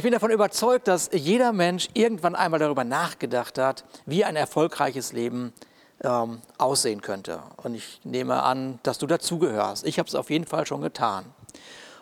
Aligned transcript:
Ich 0.00 0.02
bin 0.02 0.14
davon 0.14 0.30
überzeugt, 0.30 0.88
dass 0.88 1.10
jeder 1.12 1.52
Mensch 1.52 1.90
irgendwann 1.92 2.34
einmal 2.34 2.58
darüber 2.58 2.84
nachgedacht 2.84 3.58
hat, 3.58 3.84
wie 4.06 4.24
ein 4.24 4.34
erfolgreiches 4.34 5.12
Leben 5.12 5.52
ähm, 6.02 6.40
aussehen 6.56 7.02
könnte. 7.02 7.42
Und 7.58 7.74
ich 7.74 8.00
nehme 8.02 8.42
an, 8.42 8.78
dass 8.82 8.96
du 8.96 9.06
dazugehörst. 9.06 9.86
Ich 9.86 9.98
habe 9.98 10.08
es 10.08 10.14
auf 10.14 10.30
jeden 10.30 10.46
Fall 10.46 10.66
schon 10.66 10.80
getan. 10.80 11.26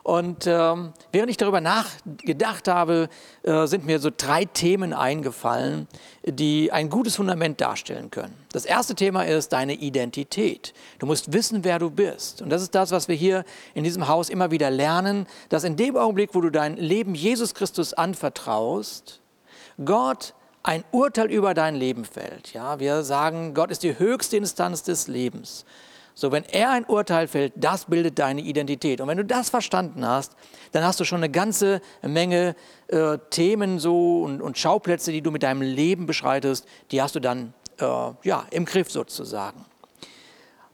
Und 0.02 0.46
ähm, 0.46 0.92
während 1.12 1.30
ich 1.30 1.36
darüber 1.36 1.60
nachgedacht 1.60 2.68
habe, 2.68 3.08
äh, 3.42 3.66
sind 3.66 3.84
mir 3.84 3.98
so 3.98 4.10
drei 4.16 4.44
Themen 4.44 4.92
eingefallen, 4.92 5.86
die 6.24 6.72
ein 6.72 6.88
gutes 6.88 7.16
Fundament 7.16 7.60
darstellen 7.60 8.10
können. 8.10 8.34
Das 8.52 8.64
erste 8.64 8.94
Thema 8.94 9.24
ist 9.24 9.52
deine 9.52 9.74
Identität. 9.74 10.72
Du 10.98 11.06
musst 11.06 11.32
wissen, 11.32 11.64
wer 11.64 11.78
du 11.78 11.90
bist. 11.90 12.40
Und 12.40 12.50
das 12.50 12.62
ist 12.62 12.74
das, 12.74 12.90
was 12.90 13.08
wir 13.08 13.16
hier 13.16 13.44
in 13.74 13.84
diesem 13.84 14.08
Haus 14.08 14.30
immer 14.30 14.50
wieder 14.50 14.70
lernen, 14.70 15.26
dass 15.48 15.64
in 15.64 15.76
dem 15.76 15.96
Augenblick, 15.96 16.34
wo 16.34 16.40
du 16.40 16.50
dein 16.50 16.76
Leben 16.76 17.14
Jesus 17.14 17.54
Christus 17.54 17.92
anvertraust, 17.92 19.20
Gott 19.84 20.34
ein 20.62 20.84
Urteil 20.90 21.30
über 21.30 21.54
dein 21.54 21.76
Leben 21.76 22.04
fällt. 22.04 22.52
Ja, 22.52 22.78
wir 22.80 23.02
sagen, 23.02 23.54
Gott 23.54 23.70
ist 23.70 23.82
die 23.82 23.98
höchste 23.98 24.36
Instanz 24.36 24.82
des 24.82 25.08
Lebens. 25.08 25.64
So, 26.20 26.32
wenn 26.32 26.42
er 26.46 26.70
ein 26.70 26.84
Urteil 26.84 27.28
fällt, 27.28 27.52
das 27.54 27.84
bildet 27.84 28.18
deine 28.18 28.40
Identität. 28.40 29.00
Und 29.00 29.06
wenn 29.06 29.18
du 29.18 29.24
das 29.24 29.50
verstanden 29.50 30.04
hast, 30.04 30.32
dann 30.72 30.82
hast 30.82 30.98
du 30.98 31.04
schon 31.04 31.18
eine 31.18 31.30
ganze 31.30 31.80
Menge 32.02 32.56
äh, 32.88 33.18
Themen 33.30 33.78
so 33.78 34.24
und, 34.24 34.42
und, 34.42 34.58
Schauplätze, 34.58 35.12
die 35.12 35.22
du 35.22 35.30
mit 35.30 35.44
deinem 35.44 35.62
Leben 35.62 36.06
beschreitest, 36.06 36.66
die 36.90 37.00
hast 37.00 37.14
du 37.14 37.20
dann 37.20 37.54
äh, 37.78 37.84
ja, 38.24 38.44
im 38.50 38.64
Griff 38.64 38.90
sozusagen. 38.90 39.64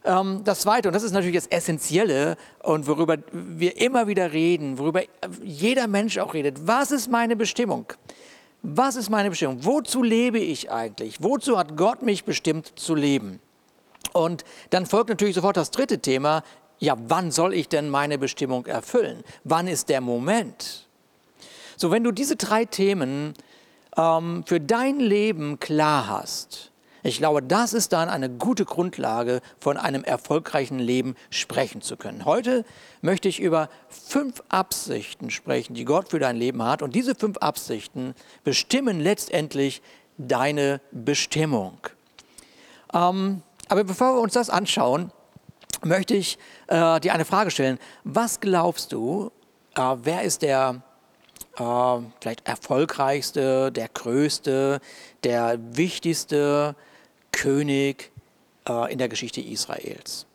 Ähm, 0.03 0.41
das 0.43 0.61
Zweite, 0.61 0.89
und 0.89 0.95
das 0.95 1.03
ist 1.03 1.11
natürlich 1.11 1.35
das 1.35 1.45
Essentielle 1.45 2.37
und 2.63 2.87
worüber 2.87 3.17
wir 3.31 3.79
immer 3.79 4.07
wieder 4.07 4.33
reden, 4.33 4.79
worüber 4.79 5.03
jeder 5.43 5.85
Mensch 5.85 6.17
auch 6.17 6.33
redet, 6.33 6.65
was 6.65 6.89
ist 6.89 7.11
meine 7.11 7.35
Bestimmung? 7.35 7.85
Was 8.63 8.95
ist 8.95 9.11
meine 9.11 9.29
Bestimmung? 9.29 9.63
Wozu 9.63 10.01
lebe 10.01 10.39
ich 10.39 10.71
eigentlich? 10.71 11.21
Wozu 11.21 11.59
hat 11.59 11.77
Gott 11.77 12.01
mich 12.01 12.23
bestimmt 12.23 12.79
zu 12.79 12.95
leben? 12.95 13.41
Und 14.15 14.45
dann 14.69 14.85
folgt 14.85 15.09
natürlich 15.09 15.35
sofort 15.35 15.57
das 15.57 15.71
dritte 15.71 15.99
Thema, 15.99 16.41
ja, 16.79 16.95
wann 16.97 17.31
soll 17.31 17.53
ich 17.53 17.67
denn 17.67 17.89
meine 17.89 18.17
Bestimmung 18.17 18.65
erfüllen? 18.65 19.23
Wann 19.43 19.67
ist 19.67 19.89
der 19.89 19.99
Moment? 19.99 20.87
So, 21.75 21.91
wenn 21.91 22.05
du 22.05 22.11
diese 22.11 22.37
drei 22.37 22.63
Themen 22.63 23.33
ähm, 23.97 24.45
für 24.45 24.61
dein 24.61 25.01
Leben 25.01 25.59
klar 25.59 26.07
hast, 26.07 26.71
ich 27.03 27.17
glaube, 27.17 27.43
das 27.43 27.73
ist 27.73 27.91
dann 27.91 28.07
eine 28.07 28.29
gute 28.29 28.63
Grundlage, 28.63 29.41
von 29.59 29.75
einem 29.75 30.05
erfolgreichen 30.05 30.79
Leben 30.79 31.15
sprechen 31.29 31.81
zu 31.81 31.97
können. 31.97 32.23
Heute 32.23 32.63
möchte 33.01 33.27
ich 33.27 33.41
über 33.41 33.69
fünf 33.89 34.41
Absichten 34.47 35.29
sprechen, 35.29 35.73
die 35.73 35.85
Gott 35.85 36.09
für 36.09 36.19
dein 36.19 36.37
Leben 36.37 36.63
hat. 36.63 36.81
Und 36.81 36.95
diese 36.95 37.15
fünf 37.15 37.37
Absichten 37.39 38.15
bestimmen 38.45 39.01
letztendlich 39.01 39.81
deine 40.17 40.79
Bestimmung. 40.91 41.77
Ähm, 42.93 43.43
aber 43.67 43.83
bevor 43.83 44.15
wir 44.15 44.21
uns 44.21 44.33
das 44.33 44.49
anschauen, 44.49 45.11
möchte 45.83 46.15
ich 46.15 46.37
äh, 46.67 46.99
dir 46.99 47.13
eine 47.13 47.25
Frage 47.25 47.51
stellen. 47.51 47.79
Was 48.03 48.39
glaubst 48.39 48.91
du, 48.91 49.31
äh, 49.75 49.95
wer 50.03 50.23
ist 50.23 50.41
der 50.41 50.81
äh, 51.57 51.97
vielleicht 52.21 52.47
erfolgreichste, 52.47 53.71
der 53.71 53.89
größte, 53.89 54.79
der 55.23 55.59
wichtigste 55.75 56.75
König 57.31 58.11
äh, 58.67 58.91
in 58.91 58.97
der 58.97 59.09
Geschichte 59.09 59.41
Israels? 59.41 60.25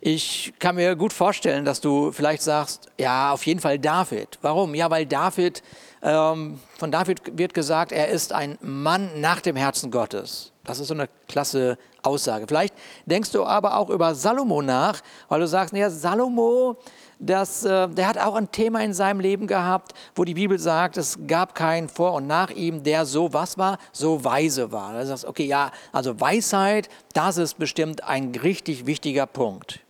Ich 0.00 0.52
kann 0.58 0.76
mir 0.76 0.94
gut 0.94 1.12
vorstellen, 1.12 1.64
dass 1.64 1.80
du 1.80 2.12
vielleicht 2.12 2.42
sagst, 2.42 2.90
ja, 2.98 3.32
auf 3.32 3.46
jeden 3.46 3.60
Fall 3.60 3.78
David. 3.78 4.38
Warum? 4.42 4.74
Ja, 4.74 4.90
weil 4.90 5.06
David, 5.06 5.62
ähm, 6.02 6.60
von 6.78 6.92
David 6.92 7.38
wird 7.38 7.54
gesagt, 7.54 7.92
er 7.92 8.08
ist 8.08 8.32
ein 8.32 8.58
Mann 8.60 9.20
nach 9.20 9.40
dem 9.40 9.56
Herzen 9.56 9.90
Gottes. 9.90 10.52
Das 10.64 10.80
ist 10.80 10.88
so 10.88 10.94
eine 10.94 11.08
klasse 11.28 11.78
Aussage. 12.02 12.44
Vielleicht 12.46 12.74
denkst 13.06 13.32
du 13.32 13.44
aber 13.44 13.76
auch 13.76 13.88
über 13.88 14.14
Salomo 14.14 14.60
nach, 14.62 15.00
weil 15.28 15.40
du 15.40 15.48
sagst, 15.48 15.74
ja, 15.74 15.88
Salomo, 15.88 16.76
das, 17.18 17.64
äh, 17.64 17.88
der 17.88 18.08
hat 18.08 18.18
auch 18.18 18.34
ein 18.34 18.50
Thema 18.52 18.82
in 18.84 18.92
seinem 18.92 19.20
Leben 19.20 19.46
gehabt, 19.46 19.92
wo 20.14 20.24
die 20.24 20.34
Bibel 20.34 20.58
sagt, 20.58 20.98
es 20.98 21.18
gab 21.26 21.54
keinen 21.54 21.88
vor 21.88 22.12
und 22.12 22.26
nach 22.26 22.50
ihm, 22.50 22.82
der 22.82 23.06
so 23.06 23.32
was 23.32 23.56
war, 23.56 23.78
so 23.92 24.22
weise 24.22 24.70
war. 24.72 24.92
Da 24.92 25.06
sagst 25.06 25.24
okay, 25.24 25.46
ja, 25.46 25.70
also 25.92 26.20
Weisheit, 26.20 26.90
das 27.14 27.38
ist 27.38 27.58
bestimmt 27.58 28.04
ein 28.04 28.34
richtig 28.34 28.86
wichtiger 28.86 29.26
Punkt. 29.26 29.85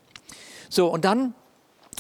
So, 0.69 0.89
und 0.89 1.05
dann 1.05 1.35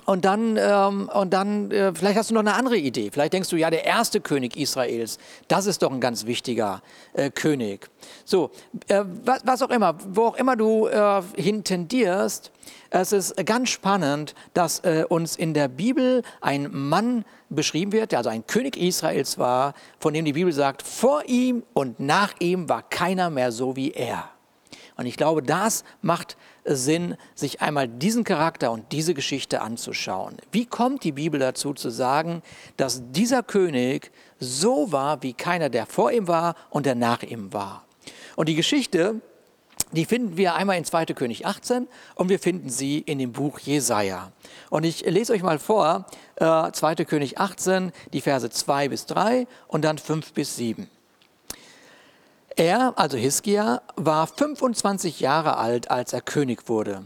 und 0.04 0.25
dann, 0.25 0.56
ähm, 0.56 1.10
und 1.12 1.32
dann 1.32 1.71
äh, 1.71 1.93
vielleicht 1.93 2.16
hast 2.16 2.31
du 2.31 2.34
noch 2.34 2.41
eine 2.41 2.54
andere 2.54 2.77
Idee. 2.77 3.10
Vielleicht 3.10 3.32
denkst 3.32 3.49
du, 3.49 3.56
ja, 3.56 3.71
der 3.71 3.84
erste 3.84 4.21
König 4.21 4.56
Israels, 4.56 5.19
das 5.49 5.66
ist 5.66 5.82
doch 5.82 5.91
ein 5.91 6.00
ganz 6.00 6.27
wichtiger 6.27 6.82
äh, 7.15 7.31
König. 7.31 7.88
So, 8.25 8.50
äh, 8.87 9.03
was, 9.25 9.41
was, 9.44 9.62
auch 9.62 9.71
immer, 9.71 9.97
wo 10.09 10.26
auch 10.26 10.37
immer 10.37 10.55
du 10.55 10.87
äh, 10.87 11.22
hintendierst, 11.37 12.53
es 12.91 13.12
ist 13.12 13.47
ganz 13.47 13.71
spannend, 13.71 14.34
dass 14.55 14.81
äh, 14.81 15.05
uns 15.09 15.34
in 15.34 15.55
der 15.55 15.66
Bibel 15.66 16.22
ein 16.41 16.69
Mann 16.71 17.25
beschrieben 17.49 17.91
wird, 17.91 18.12
der 18.12 18.19
also 18.19 18.31
ein 18.31 18.47
König 18.47 18.76
Israels 18.76 19.38
war, 19.38 19.75
von 19.99 20.15
dem 20.15 20.25
die 20.25 20.34
Bibel 20.34 20.53
sagt, 20.53 20.82
vor 20.82 21.25
ihm 21.26 21.65
und 21.75 21.99
nach 21.99 22.34
ihm 22.38 22.69
war 22.69 22.82
keiner 22.82 23.28
mehr 23.28 23.50
so 23.50 23.75
wie 23.75 23.91
er. 23.91 24.35
Und 24.96 25.06
ich 25.06 25.16
glaube, 25.16 25.42
das 25.42 25.84
macht 26.00 26.36
Sinn, 26.64 27.16
sich 27.34 27.60
einmal 27.60 27.86
diesen 27.86 28.24
Charakter 28.24 28.72
und 28.72 28.92
diese 28.92 29.12
Geschichte 29.14 29.60
anzuschauen. 29.60 30.38
Wie 30.52 30.66
kommt 30.66 31.04
die 31.04 31.12
Bibel 31.12 31.38
dazu 31.38 31.74
zu 31.74 31.90
sagen, 31.90 32.42
dass 32.76 33.02
dieser 33.10 33.42
König 33.42 34.10
so 34.40 34.90
war, 34.92 35.22
wie 35.22 35.34
keiner, 35.34 35.68
der 35.68 35.86
vor 35.86 36.10
ihm 36.10 36.28
war 36.28 36.54
und 36.70 36.86
der 36.86 36.94
nach 36.94 37.22
ihm 37.22 37.52
war? 37.52 37.84
Und 38.36 38.48
die 38.48 38.54
Geschichte, 38.54 39.20
die 39.92 40.06
finden 40.06 40.36
wir 40.36 40.54
einmal 40.54 40.78
in 40.78 40.84
2. 40.84 41.06
König 41.06 41.46
18 41.46 41.88
und 42.14 42.28
wir 42.28 42.38
finden 42.38 42.70
sie 42.70 42.98
in 42.98 43.18
dem 43.18 43.32
Buch 43.32 43.58
Jesaja. 43.58 44.32
Und 44.70 44.84
ich 44.84 45.04
lese 45.04 45.32
euch 45.32 45.42
mal 45.42 45.58
vor, 45.58 46.06
äh, 46.36 46.72
2. 46.72 47.04
König 47.04 47.38
18, 47.38 47.92
die 48.12 48.20
Verse 48.20 48.48
2 48.48 48.88
bis 48.88 49.06
3 49.06 49.46
und 49.68 49.84
dann 49.84 49.98
5 49.98 50.32
bis 50.32 50.56
7. 50.56 50.88
Er, 52.59 52.94
also 52.97 53.19
Hiskia, 53.19 53.83
war 53.97 54.27
25 54.27 55.21
Jahre 55.21 55.59
alt, 55.59 55.91
als 55.91 56.15
er 56.15 56.22
König 56.22 56.71
wurde. 56.71 57.03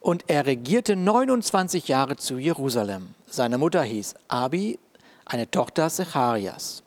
Und 0.00 0.24
er 0.26 0.44
regierte 0.44 0.96
29 0.96 1.88
Jahre 1.88 2.16
zu 2.16 2.36
Jerusalem. 2.36 3.14
Seine 3.26 3.56
Mutter 3.56 3.82
hieß 3.82 4.14
Abi, 4.28 4.78
eine 5.24 5.50
Tochter 5.50 5.88
Zecharias. 5.88 6.82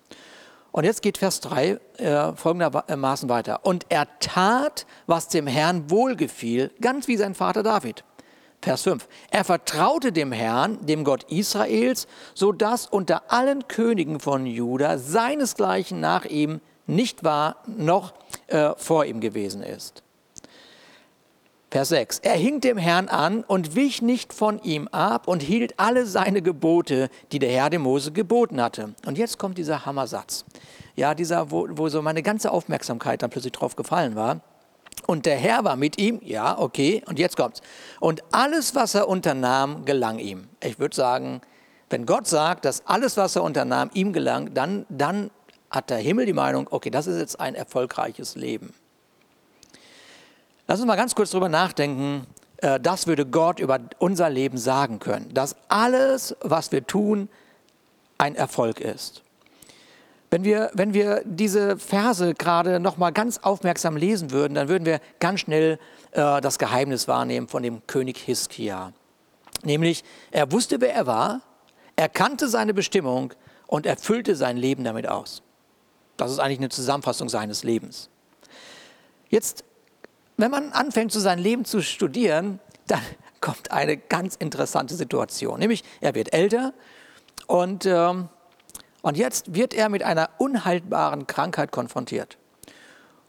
Und 0.71 0.83
jetzt 0.83 1.01
geht 1.01 1.17
Vers 1.17 1.39
3 1.39 1.79
äh, 1.97 2.33
folgendermaßen 2.35 3.27
weiter. 3.27 3.65
Und 3.65 3.87
er 3.89 4.07
tat, 4.19 4.85
was 5.07 5.27
dem 5.29 5.47
Herrn 5.47 5.89
wohlgefiel, 5.89 6.69
ganz 6.81 7.07
wie 7.07 7.17
sein 7.17 7.33
Vater 7.33 7.63
David. 7.63 8.03
Vers 8.61 8.83
5. 8.83 9.07
Er 9.31 9.45
vertraute 9.45 10.11
dem 10.11 10.31
Herrn, 10.31 10.85
dem 10.85 11.05
Gott 11.05 11.23
Israels, 11.31 12.07
so 12.35 12.51
dass 12.51 12.85
unter 12.85 13.31
allen 13.31 13.67
Königen 13.67 14.19
von 14.19 14.45
Juda 14.45 14.99
seinesgleichen 14.99 15.99
nach 15.99 16.25
ihm 16.25 16.61
nicht 16.87 17.23
war, 17.23 17.57
noch 17.67 18.13
äh, 18.47 18.71
vor 18.77 19.05
ihm 19.05 19.19
gewesen 19.19 19.63
ist. 19.63 20.03
Vers 21.75 21.89
6. 21.89 22.19
Er 22.19 22.35
hing 22.35 22.61
dem 22.61 22.77
Herrn 22.77 23.09
an 23.09 23.43
und 23.43 23.75
wich 23.75 24.01
nicht 24.01 24.33
von 24.33 24.61
ihm 24.63 24.87
ab 24.87 25.27
und 25.27 25.43
hielt 25.43 25.77
alle 25.77 26.05
seine 26.05 26.41
Gebote, 26.41 27.09
die 27.33 27.39
der 27.39 27.51
Herr 27.51 27.69
dem 27.69 27.81
Mose 27.81 28.13
geboten 28.13 28.61
hatte. 28.61 28.95
Und 29.05 29.17
jetzt 29.17 29.37
kommt 29.39 29.57
dieser 29.57 29.85
Hammersatz. 29.85 30.45
Ja, 30.95 31.13
dieser, 31.13 31.51
wo, 31.51 31.67
wo 31.71 31.89
so 31.89 32.01
meine 32.01 32.23
ganze 32.23 32.51
Aufmerksamkeit 32.51 33.21
dann 33.21 33.29
plötzlich 33.29 33.51
drauf 33.51 33.75
gefallen 33.75 34.15
war. 34.15 34.39
Und 35.05 35.25
der 35.25 35.35
Herr 35.35 35.65
war 35.65 35.75
mit 35.75 35.97
ihm, 35.97 36.21
ja, 36.23 36.57
okay, 36.57 37.03
und 37.07 37.19
jetzt 37.19 37.35
kommt's. 37.35 37.61
Und 37.99 38.23
alles, 38.31 38.73
was 38.73 38.95
er 38.95 39.09
unternahm, 39.09 39.83
gelang 39.83 40.19
ihm. 40.19 40.47
Ich 40.63 40.79
würde 40.79 40.95
sagen, 40.95 41.41
wenn 41.89 42.05
Gott 42.05 42.27
sagt, 42.27 42.65
dass 42.65 42.87
alles, 42.87 43.17
was 43.17 43.35
er 43.35 43.43
unternahm, 43.43 43.89
ihm 43.93 44.13
gelang, 44.13 44.53
dann, 44.53 44.85
dann 44.89 45.29
hat 45.75 45.89
der 45.89 45.97
Himmel 45.97 46.25
die 46.25 46.33
Meinung, 46.33 46.67
okay, 46.71 46.89
das 46.89 47.07
ist 47.07 47.19
jetzt 47.19 47.39
ein 47.39 47.55
erfolgreiches 47.55 48.35
Leben. 48.35 48.73
Lass 50.67 50.79
uns 50.79 50.87
mal 50.87 50.95
ganz 50.95 51.13
kurz 51.13 51.31
darüber 51.31 51.49
nachdenken, 51.49 52.25
äh, 52.57 52.79
das 52.79 53.07
würde 53.07 53.25
Gott 53.25 53.59
über 53.59 53.79
unser 53.99 54.29
Leben 54.29 54.57
sagen 54.57 54.99
können, 54.99 55.33
dass 55.33 55.55
alles, 55.67 56.35
was 56.41 56.71
wir 56.71 56.87
tun, 56.87 57.29
ein 58.17 58.35
Erfolg 58.35 58.79
ist. 58.79 59.21
Wenn 60.31 60.43
wir, 60.43 60.71
wenn 60.73 60.93
wir 60.93 61.21
diese 61.23 61.77
Verse 61.77 62.33
gerade 62.33 62.79
noch 62.79 62.97
mal 62.97 63.11
ganz 63.11 63.37
aufmerksam 63.37 63.95
lesen 63.95 64.31
würden, 64.31 64.55
dann 64.55 64.67
würden 64.67 64.85
wir 64.85 64.99
ganz 65.19 65.41
schnell 65.41 65.79
äh, 66.11 66.41
das 66.41 66.57
Geheimnis 66.57 67.07
wahrnehmen 67.07 67.47
von 67.47 67.61
dem 67.61 67.85
König 67.87 68.17
Hiskia. 68.17 68.91
Nämlich, 69.63 70.03
er 70.31 70.51
wusste, 70.51 70.81
wer 70.81 70.93
er 70.93 71.07
war, 71.07 71.41
er 71.95 72.09
kannte 72.09 72.47
seine 72.49 72.73
Bestimmung 72.73 73.33
und 73.67 73.85
er 73.85 73.97
füllte 73.97 74.35
sein 74.35 74.57
Leben 74.57 74.83
damit 74.83 75.07
aus. 75.07 75.41
Das 76.17 76.31
ist 76.31 76.39
eigentlich 76.39 76.59
eine 76.59 76.69
Zusammenfassung 76.69 77.29
seines 77.29 77.63
Lebens. 77.63 78.09
Jetzt, 79.29 79.63
wenn 80.37 80.51
man 80.51 80.71
anfängt, 80.71 81.11
so 81.11 81.19
sein 81.19 81.39
Leben 81.39 81.65
zu 81.65 81.81
studieren, 81.81 82.59
dann 82.87 83.01
kommt 83.41 83.71
eine 83.71 83.97
ganz 83.97 84.35
interessante 84.35 84.95
Situation. 84.95 85.59
Nämlich, 85.59 85.83
er 86.01 86.15
wird 86.15 86.33
älter 86.33 86.73
und, 87.47 87.85
ähm, 87.85 88.29
Und 89.01 89.17
jetzt 89.17 89.53
wird 89.53 89.75
er 89.75 89.89
mit 89.89 90.01
einer 90.01 90.31
unhaltbaren 90.39 91.27
Krankheit 91.27 91.71
konfrontiert. 91.71 92.39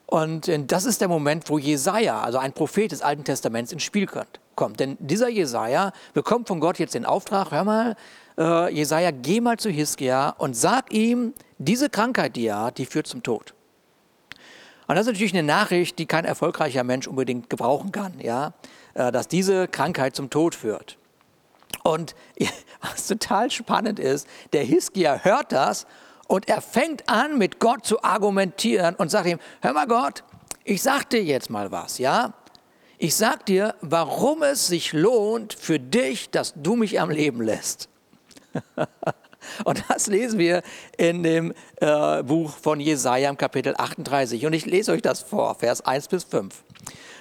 Und 0.06 0.48
äh, 0.48 0.64
das 0.64 0.86
ist 0.86 1.00
der 1.00 1.08
Moment, 1.08 1.50
wo 1.50 1.58
Jesaja, 1.58 2.22
also 2.22 2.38
ein 2.38 2.52
Prophet 2.52 2.92
des 2.92 3.02
Alten 3.02 3.24
Testaments, 3.24 3.72
ins 3.72 3.82
Spiel 3.82 4.06
kommt. 4.54 4.80
Denn 4.80 4.96
dieser 5.00 5.28
Jesaja 5.28 5.92
bekommt 6.14 6.48
von 6.48 6.60
Gott 6.60 6.78
jetzt 6.78 6.94
den 6.94 7.04
Auftrag: 7.04 7.50
Hör 7.50 7.64
mal, 7.64 7.96
äh, 8.38 8.72
Jesaja, 8.72 9.10
geh 9.10 9.40
mal 9.40 9.58
zu 9.58 9.68
Hiskia 9.68 10.30
und 10.38 10.56
sag 10.56 10.92
ihm, 10.92 11.34
diese 11.58 11.88
Krankheit, 11.88 12.37
die 12.37 12.47
er 12.47 12.61
hat, 12.61 12.79
die 12.79 12.87
führt 12.87 13.06
zum 13.06 13.23
Tod. 13.23 13.55
Und 14.87 14.94
das 14.94 15.06
ist 15.06 15.12
natürlich 15.12 15.35
eine 15.35 15.43
Nachricht, 15.43 15.99
die 15.99 16.06
kein 16.06 16.25
erfolgreicher 16.25 16.85
Mensch 16.85 17.08
unbedingt 17.08 17.50
gebrauchen 17.50 17.91
kann, 17.91 18.20
ja, 18.20 18.55
äh, 18.94 19.11
dass 19.11 19.26
diese 19.26 19.67
Krankheit 19.67 20.14
zum 20.14 20.31
Tod 20.31 20.55
führt. 20.55 20.97
Und 21.82 22.14
was 22.81 23.06
total 23.06 23.50
spannend 23.50 23.99
ist, 23.99 24.29
der 24.53 24.64
Hiskia 24.64 25.20
hört 25.23 25.53
das 25.53 25.87
und 26.29 26.49
er 26.49 26.61
fängt 26.61 27.08
an, 27.08 27.38
mit 27.38 27.58
Gott 27.58 27.85
zu 27.85 28.03
argumentieren 28.03 28.94
und 28.94 29.11
sagt 29.11 29.26
ihm, 29.26 29.38
hör 29.61 29.73
mal 29.73 29.87
Gott, 29.87 30.25
ich 30.64 30.82
sag 30.82 31.11
dir 31.11 31.23
jetzt 31.23 31.50
mal 31.50 31.70
was, 31.70 31.99
ja? 31.99 32.35
Ich 32.99 33.14
sag 33.14 33.44
dir, 33.47 33.75
warum 33.82 34.43
es 34.43 34.69
sich 34.69 34.93
lohnt 34.93 35.53
für 35.53 35.79
dich, 35.79 36.31
dass 36.31 36.55
du 36.56 36.76
mich 36.76 36.99
am 37.00 37.11
Leben 37.11 37.43
lässt. 37.43 37.88
Und 39.64 39.84
das 39.88 40.06
lesen 40.06 40.38
wir 40.38 40.62
in 40.96 41.22
dem 41.22 41.52
äh, 41.76 42.22
Buch 42.22 42.52
von 42.56 42.81
Jesaja 42.81 43.31
im 43.31 43.37
Kapitel 43.37 43.75
38. 43.76 44.46
Und 44.46 44.52
ich 44.52 44.66
lese 44.66 44.93
euch 44.93 45.02
das 45.02 45.22
vor, 45.22 45.54
Vers 45.54 45.81
1 45.81 46.08
bis 46.08 46.25
5. 46.25 46.54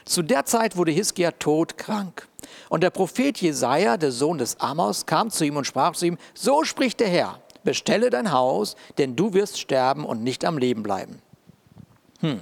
Zu 0.05 0.21
der 0.21 0.45
Zeit 0.45 0.77
wurde 0.77 0.91
Hiskia 0.91 1.31
todkrank. 1.31 2.27
Und 2.69 2.81
der 2.83 2.91
Prophet 2.91 3.37
Jesaja, 3.37 3.97
der 3.97 4.11
Sohn 4.11 4.37
des 4.37 4.59
Amos, 4.59 5.05
kam 5.05 5.29
zu 5.31 5.45
ihm 5.45 5.57
und 5.57 5.65
sprach 5.65 5.93
zu 5.93 6.05
ihm: 6.05 6.17
So 6.33 6.63
spricht 6.63 6.99
der 6.99 7.09
Herr: 7.09 7.39
Bestelle 7.63 8.09
dein 8.09 8.31
Haus, 8.31 8.75
denn 8.97 9.15
du 9.15 9.33
wirst 9.33 9.59
sterben 9.59 10.05
und 10.05 10.23
nicht 10.23 10.45
am 10.45 10.57
Leben 10.57 10.83
bleiben. 10.83 11.19
Hm. 12.19 12.41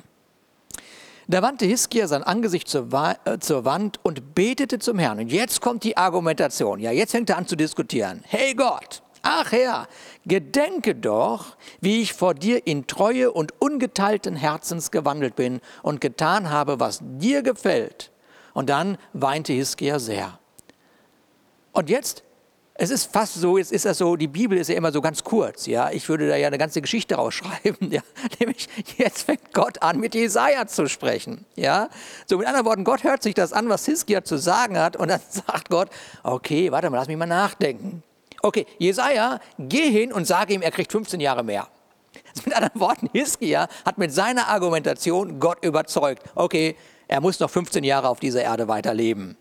Da 1.27 1.41
wandte 1.41 1.65
Hiskia 1.65 2.07
sein 2.07 2.24
Angesicht 2.24 2.68
zur, 2.68 2.89
äh, 3.25 3.39
zur, 3.39 3.63
Wand 3.63 4.00
und 4.03 4.35
betete 4.35 4.80
zum 4.80 5.00
Herrn. 5.00 5.19
Und 5.19 5.31
jetzt 5.31 5.62
kommt 5.62 5.83
die 5.83 5.95
Argumentation. 5.95 6.80
Ja, 6.80 6.91
jetzt 6.91 7.12
fängt 7.12 7.30
er 7.30 7.38
an 7.38 7.47
zu 7.47 7.56
diskutieren. 7.56 8.21
Hey 8.25 8.53
Gott, 8.53 9.02
ach 9.23 9.51
Herr, 9.51 9.87
gedenke 10.25 10.93
doch, 10.93 11.57
wie 11.81 12.01
ich 12.01 12.13
vor 12.13 12.35
dir 12.35 12.67
in 12.67 12.85
Treue 12.85 13.31
und 13.31 13.59
ungeteilten 13.59 14.35
Herzens 14.35 14.91
gewandelt 14.91 15.35
bin 15.35 15.59
und 15.81 15.99
getan 16.01 16.51
habe, 16.51 16.79
was 16.79 16.99
dir 17.01 17.41
gefällt. 17.41 18.11
Und 18.53 18.69
dann 18.69 18.97
weinte 19.13 19.53
Hiskia 19.53 19.97
sehr. 19.97 20.37
Und 21.71 21.89
jetzt 21.89 22.23
es 22.75 22.89
ist 22.89 23.11
fast 23.13 23.35
so, 23.35 23.57
jetzt 23.57 23.71
ist 23.71 23.85
das 23.85 23.99
so, 23.99 24.15
die 24.15 24.27
Bibel 24.27 24.57
ist 24.57 24.67
ja 24.67 24.75
immer 24.75 24.91
so 24.91 24.99
ganz 24.99 25.23
kurz, 25.23 25.67
ja. 25.67 25.91
Ich 25.91 26.09
würde 26.09 26.27
da 26.27 26.35
ja 26.35 26.47
eine 26.47 26.57
ganze 26.57 26.81
Geschichte 26.81 27.15
rausschreiben, 27.15 27.91
ja. 27.91 28.01
Nämlich, 28.39 28.67
jetzt 28.97 29.23
fängt 29.23 29.53
Gott 29.53 29.83
an, 29.83 29.99
mit 29.99 30.15
Jesaja 30.15 30.65
zu 30.65 30.87
sprechen, 30.87 31.45
ja. 31.55 31.89
So 32.25 32.39
mit 32.39 32.47
anderen 32.47 32.65
Worten, 32.65 32.83
Gott 32.83 33.03
hört 33.03 33.21
sich 33.21 33.35
das 33.35 33.53
an, 33.53 33.69
was 33.69 33.85
Hiskia 33.85 34.23
zu 34.23 34.37
sagen 34.37 34.77
hat, 34.79 34.95
und 34.95 35.09
dann 35.09 35.21
sagt 35.29 35.69
Gott, 35.69 35.89
okay, 36.23 36.71
warte 36.71 36.89
mal, 36.89 36.97
lass 36.97 37.07
mich 37.07 37.17
mal 37.17 37.27
nachdenken. 37.27 38.01
Okay, 38.45 38.68
Jesaja, 38.78 39.40
geh 39.57 39.90
hin 39.90 40.12
und 40.12 40.28
sage 40.28 40.54
ihm, 40.54 40.62
er 40.62 40.72
kriegt 40.72 40.92
15 40.92 41.22
Jahre 41.22 41.44
mehr. 41.44 41.66
Mit 42.45 42.54
anderen 42.54 42.78
Worten, 42.80 43.10
Hiskia 43.13 43.69
hat 43.86 43.98
mit 43.98 44.13
seiner 44.13 44.50
Argumentation 44.50 45.40
Gott 45.40 45.63
überzeugt. 45.63 46.24
Okay, 46.36 46.75
er 47.07 47.22
muss 47.22 47.40
noch 47.40 47.50
15 47.50 47.86
Jahre 47.86 48.10
auf 48.10 48.19
dieser 48.19 48.44
Erde 48.44 48.68
weiterleben. 48.68 49.38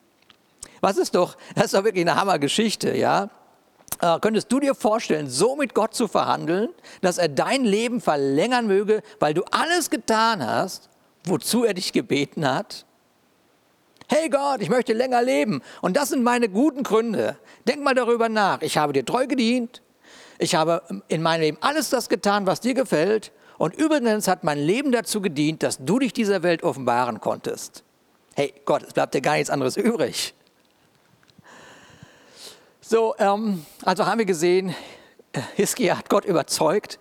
Was 0.81 0.99
ist 0.99 1.17
doch, 1.17 1.37
das 1.57 1.67
ist 1.67 1.75
doch 1.75 1.85
wirklich 1.85 2.05
eine 2.05 2.15
Hammergeschichte, 2.15 2.97
ja? 2.97 3.29
Äh, 4.01 4.21
könntest 4.21 4.51
du 4.53 4.61
dir 4.61 4.75
vorstellen, 4.75 5.29
so 5.29 5.57
mit 5.57 5.75
Gott 5.75 5.95
zu 5.95 6.07
verhandeln, 6.07 6.69
dass 7.01 7.19
er 7.19 7.29
dein 7.29 7.65
Leben 7.65 8.01
verlängern 8.01 8.69
möge, 8.69 9.03
weil 9.19 9.35
du 9.35 9.43
alles 9.51 9.91
getan 9.91 10.47
hast, 10.47 10.91
wozu 11.25 11.65
er 11.65 11.75
dich 11.75 11.93
gebeten 11.93 12.49
hat? 12.49 12.87
Hey 14.09 14.29
Gott, 14.29 14.61
ich 14.61 14.69
möchte 14.69 14.93
länger 14.93 15.23
leben 15.23 15.63
und 15.81 15.97
das 15.97 16.11
sind 16.11 16.23
meine 16.23 16.49
guten 16.49 16.83
Gründe. 16.83 17.37
Denk 17.67 17.83
mal 17.83 17.95
darüber 17.95 18.29
nach. 18.29 18.63
Ich 18.63 18.77
habe 18.77 18.93
dir 18.93 19.05
treu 19.05 19.27
gedient. 19.27 19.83
Ich 20.39 20.55
habe 20.55 20.83
in 21.09 21.23
meinem 21.23 21.43
Leben 21.43 21.59
alles 21.61 21.91
das 21.91 22.09
getan, 22.09 22.47
was 22.47 22.61
dir 22.61 22.75
gefällt. 22.75 23.33
Und 23.59 23.75
übrigens 23.75 24.27
hat 24.27 24.45
mein 24.45 24.59
Leben 24.59 24.91
dazu 24.91 25.21
gedient, 25.21 25.63
dass 25.63 25.79
du 25.79 25.99
dich 25.99 26.13
dieser 26.13 26.43
Welt 26.43 26.63
offenbaren 26.63 27.21
konntest. 27.21 27.85
Hey 28.35 28.53
Gott, 28.65 28.83
es 28.83 28.93
bleibt 28.93 29.15
dir 29.15 29.21
gar 29.21 29.35
nichts 29.35 29.51
anderes 29.51 29.77
übrig. 29.77 30.35
So, 32.81 33.15
ähm, 33.19 33.65
also 33.85 34.07
haben 34.07 34.19
wir 34.19 34.25
gesehen, 34.27 34.75
Hiskia 35.55 35.97
hat 35.97 36.09
Gott 36.09 36.25
überzeugt 36.25 36.99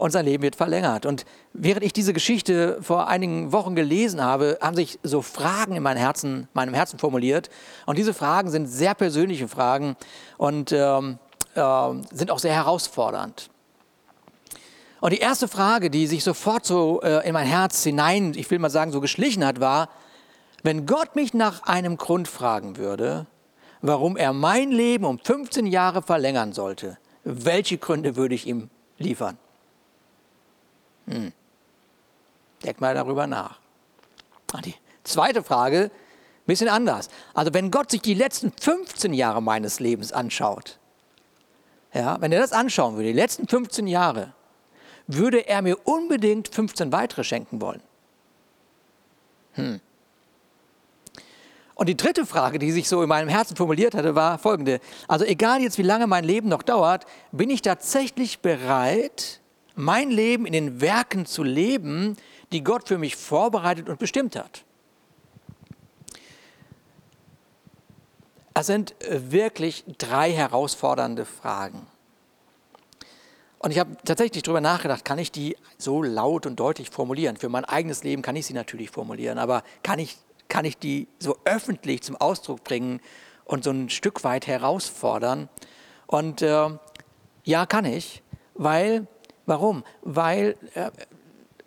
und 0.00 0.12
sein 0.12 0.24
Leben 0.24 0.42
wird 0.42 0.56
verlängert. 0.56 1.04
Und 1.04 1.26
während 1.52 1.84
ich 1.84 1.92
diese 1.92 2.14
Geschichte 2.14 2.78
vor 2.80 3.08
einigen 3.08 3.52
Wochen 3.52 3.74
gelesen 3.74 4.22
habe, 4.22 4.58
haben 4.62 4.74
sich 4.74 4.98
so 5.02 5.20
Fragen 5.20 5.76
in 5.76 5.82
meinem 5.82 5.98
Herzen, 5.98 6.48
meinem 6.54 6.72
Herzen 6.72 6.98
formuliert. 6.98 7.50
Und 7.84 7.98
diese 7.98 8.14
Fragen 8.14 8.50
sind 8.50 8.66
sehr 8.66 8.94
persönliche 8.94 9.46
Fragen 9.46 9.96
und 10.38 10.72
ähm, 10.72 11.18
äh, 11.54 11.88
sind 12.12 12.30
auch 12.30 12.38
sehr 12.38 12.54
herausfordernd. 12.54 13.50
Und 15.02 15.12
die 15.12 15.18
erste 15.18 15.48
Frage, 15.48 15.90
die 15.90 16.06
sich 16.06 16.24
sofort 16.24 16.64
so 16.64 17.02
äh, 17.02 17.26
in 17.28 17.34
mein 17.34 17.46
Herz 17.46 17.82
hinein, 17.84 18.32
ich 18.34 18.50
will 18.50 18.58
mal 18.58 18.70
sagen, 18.70 18.92
so 18.92 19.02
geschlichen 19.02 19.44
hat, 19.44 19.60
war, 19.60 19.90
wenn 20.62 20.86
Gott 20.86 21.14
mich 21.14 21.34
nach 21.34 21.64
einem 21.64 21.98
Grund 21.98 22.26
fragen 22.26 22.78
würde, 22.78 23.26
warum 23.82 24.16
er 24.16 24.32
mein 24.32 24.70
Leben 24.70 25.04
um 25.04 25.18
15 25.18 25.66
Jahre 25.66 26.00
verlängern 26.00 26.54
sollte, 26.54 26.96
welche 27.22 27.76
Gründe 27.76 28.16
würde 28.16 28.34
ich 28.34 28.46
ihm 28.46 28.70
liefern? 28.96 29.36
Hm. 31.06 31.32
Denk 32.62 32.80
mal 32.80 32.94
darüber 32.94 33.26
nach. 33.26 33.58
Ah, 34.52 34.60
die 34.60 34.74
zweite 35.04 35.42
Frage, 35.42 35.84
ein 35.84 36.46
bisschen 36.46 36.68
anders. 36.68 37.08
Also 37.34 37.54
wenn 37.54 37.70
Gott 37.70 37.90
sich 37.90 38.02
die 38.02 38.14
letzten 38.14 38.52
15 38.52 39.12
Jahre 39.12 39.42
meines 39.42 39.80
Lebens 39.80 40.12
anschaut, 40.12 40.78
ja, 41.92 42.20
wenn 42.20 42.32
er 42.32 42.40
das 42.40 42.52
anschauen 42.52 42.94
würde, 42.94 43.08
die 43.08 43.14
letzten 43.14 43.48
15 43.48 43.86
Jahre, 43.86 44.32
würde 45.06 45.48
er 45.48 45.62
mir 45.62 45.76
unbedingt 45.86 46.48
15 46.48 46.92
weitere 46.92 47.24
schenken 47.24 47.60
wollen. 47.60 47.82
Hm. 49.54 49.80
Und 51.74 51.88
die 51.88 51.96
dritte 51.96 52.26
Frage, 52.26 52.58
die 52.58 52.72
sich 52.72 52.88
so 52.88 53.02
in 53.02 53.08
meinem 53.08 53.28
Herzen 53.28 53.56
formuliert 53.56 53.94
hatte, 53.94 54.14
war 54.14 54.38
folgende. 54.38 54.80
Also 55.08 55.24
egal 55.24 55.62
jetzt, 55.62 55.78
wie 55.78 55.82
lange 55.82 56.06
mein 56.06 56.24
Leben 56.24 56.48
noch 56.48 56.62
dauert, 56.62 57.06
bin 57.32 57.48
ich 57.48 57.62
tatsächlich 57.62 58.40
bereit, 58.40 59.39
mein 59.80 60.10
Leben 60.10 60.46
in 60.46 60.52
den 60.52 60.80
Werken 60.80 61.26
zu 61.26 61.42
leben, 61.42 62.16
die 62.52 62.62
Gott 62.62 62.88
für 62.88 62.98
mich 62.98 63.16
vorbereitet 63.16 63.88
und 63.88 63.98
bestimmt 63.98 64.36
hat? 64.36 64.64
Das 68.54 68.66
sind 68.66 69.00
äh, 69.02 69.32
wirklich 69.32 69.84
drei 69.98 70.32
herausfordernde 70.32 71.24
Fragen. 71.24 71.86
Und 73.58 73.72
ich 73.72 73.78
habe 73.78 73.96
tatsächlich 74.04 74.42
darüber 74.42 74.60
nachgedacht, 74.60 75.04
kann 75.04 75.18
ich 75.18 75.30
die 75.30 75.56
so 75.76 76.02
laut 76.02 76.46
und 76.46 76.58
deutlich 76.58 76.90
formulieren? 76.90 77.36
Für 77.36 77.48
mein 77.48 77.64
eigenes 77.64 78.04
Leben 78.04 78.22
kann 78.22 78.36
ich 78.36 78.46
sie 78.46 78.54
natürlich 78.54 78.90
formulieren, 78.90 79.38
aber 79.38 79.62
kann 79.82 79.98
ich 79.98 80.16
kann 80.50 80.66
ich 80.66 80.76
die 80.76 81.08
so 81.18 81.38
öffentlich 81.46 82.02
zum 82.02 82.16
Ausdruck 82.16 82.62
bringen 82.64 83.00
und 83.46 83.64
so 83.64 83.70
ein 83.70 83.88
Stück 83.88 84.22
weit 84.24 84.46
herausfordern. 84.46 85.48
Und 86.06 86.42
äh, 86.42 86.68
ja, 87.44 87.64
kann 87.64 87.86
ich, 87.86 88.22
weil, 88.54 89.06
warum? 89.46 89.84
Weil, 90.02 90.56
äh, 90.74 90.90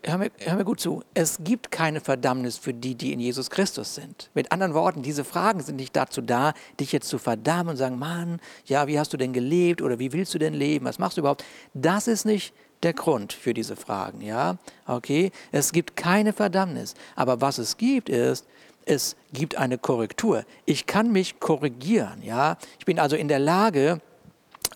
hör, 0.03 0.17
mir, 0.17 0.31
hör 0.39 0.55
mir 0.55 0.65
gut 0.65 0.79
zu, 0.79 1.03
es 1.13 1.39
gibt 1.43 1.71
keine 1.71 2.01
Verdammnis 2.01 2.57
für 2.57 2.73
die, 2.73 2.95
die 2.95 3.13
in 3.13 3.19
Jesus 3.19 3.49
Christus 3.49 3.95
sind. 3.95 4.29
Mit 4.33 4.51
anderen 4.51 4.73
Worten, 4.73 5.01
diese 5.01 5.23
Fragen 5.23 5.61
sind 5.61 5.75
nicht 5.77 5.95
dazu 5.95 6.21
da, 6.21 6.53
dich 6.79 6.91
jetzt 6.91 7.09
zu 7.09 7.17
verdammen 7.17 7.71
und 7.71 7.77
sagen, 7.77 7.99
Mann, 7.99 8.39
ja, 8.65 8.87
wie 8.87 8.99
hast 8.99 9.13
du 9.13 9.17
denn 9.17 9.33
gelebt 9.33 9.81
oder 9.81 9.99
wie 9.99 10.13
willst 10.13 10.33
du 10.33 10.39
denn 10.39 10.53
leben, 10.53 10.85
was 10.85 10.99
machst 10.99 11.17
du 11.17 11.21
überhaupt? 11.21 11.43
Das 11.73 12.07
ist 12.07 12.25
nicht 12.25 12.53
der 12.83 12.93
Grund 12.93 13.31
für 13.31 13.53
diese 13.53 13.75
Fragen, 13.75 14.21
ja? 14.21 14.57
Okay, 14.85 15.31
es 15.51 15.71
gibt 15.71 15.95
keine 15.95 16.33
Verdammnis, 16.33 16.95
aber 17.15 17.39
was 17.39 17.57
es 17.57 17.77
gibt 17.77 18.09
ist, 18.09 18.45
es 18.85 19.15
gibt 19.31 19.55
eine 19.55 19.77
Korrektur. 19.77 20.43
Ich 20.65 20.85
kann 20.85 21.11
mich 21.11 21.39
korrigieren. 21.39 22.21
Ja? 22.21 22.57
Ich 22.79 22.85
bin 22.85 22.99
also 22.99 23.15
in 23.15 23.27
der 23.27 23.39
Lage, 23.39 24.01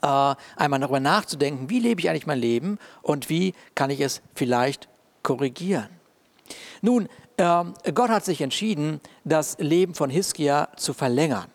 einmal 0.02 0.80
darüber 0.80 1.00
nachzudenken, 1.00 1.70
wie 1.70 1.80
lebe 1.80 2.02
ich 2.02 2.10
eigentlich 2.10 2.28
mein 2.28 2.40
Leben 2.40 2.78
und 3.02 3.30
wie 3.30 3.54
kann 3.76 3.90
ich 3.90 4.02
es 4.02 4.22
vielleicht 4.36 4.88
korrigieren. 5.24 5.90
Nun, 6.82 7.10
äh, 7.38 7.64
Gott 7.94 8.10
hat 8.10 8.26
sich 8.26 8.42
entschieden, 8.42 9.02
das 9.24 9.58
Leben 9.60 9.94
von 9.94 10.10
Hiskia 10.10 10.70
zu 10.76 10.94
verlängern. 10.94 11.48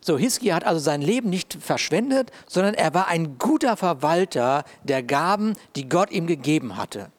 So, 0.00 0.18
Hiskia 0.18 0.56
hat 0.56 0.64
also 0.64 0.80
sein 0.80 1.00
Leben 1.00 1.30
nicht 1.30 1.56
verschwendet, 1.60 2.32
sondern 2.48 2.74
er 2.74 2.92
war 2.92 3.06
ein 3.06 3.38
guter 3.38 3.76
Verwalter 3.76 4.64
der 4.82 5.02
Gaben, 5.02 5.54
die 5.76 5.88
Gott 5.88 6.10
ihm 6.10 6.26
gegeben 6.26 6.76
hatte. 6.76 7.12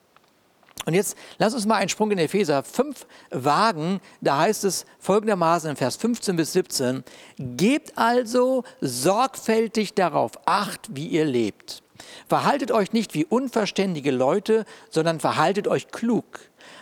Und 0.85 0.93
jetzt 0.93 1.17
lass 1.37 1.53
uns 1.53 1.65
mal 1.65 1.75
einen 1.75 1.89
Sprung 1.89 2.11
in 2.11 2.17
Epheser 2.17 2.63
5 2.63 3.05
wagen. 3.31 4.01
Da 4.21 4.39
heißt 4.39 4.63
es 4.65 4.85
folgendermaßen 4.99 5.69
in 5.69 5.75
Vers 5.75 5.95
15 5.95 6.35
bis 6.35 6.53
17, 6.53 7.03
Gebt 7.37 7.97
also 7.97 8.63
sorgfältig 8.81 9.93
darauf 9.93 10.31
acht, 10.45 10.89
wie 10.95 11.07
ihr 11.07 11.25
lebt. 11.25 11.83
Verhaltet 12.27 12.71
euch 12.71 12.91
nicht 12.91 13.13
wie 13.13 13.25
unverständige 13.25 14.11
Leute, 14.11 14.65
sondern 14.89 15.19
verhaltet 15.19 15.67
euch 15.67 15.89
klug. 15.89 16.25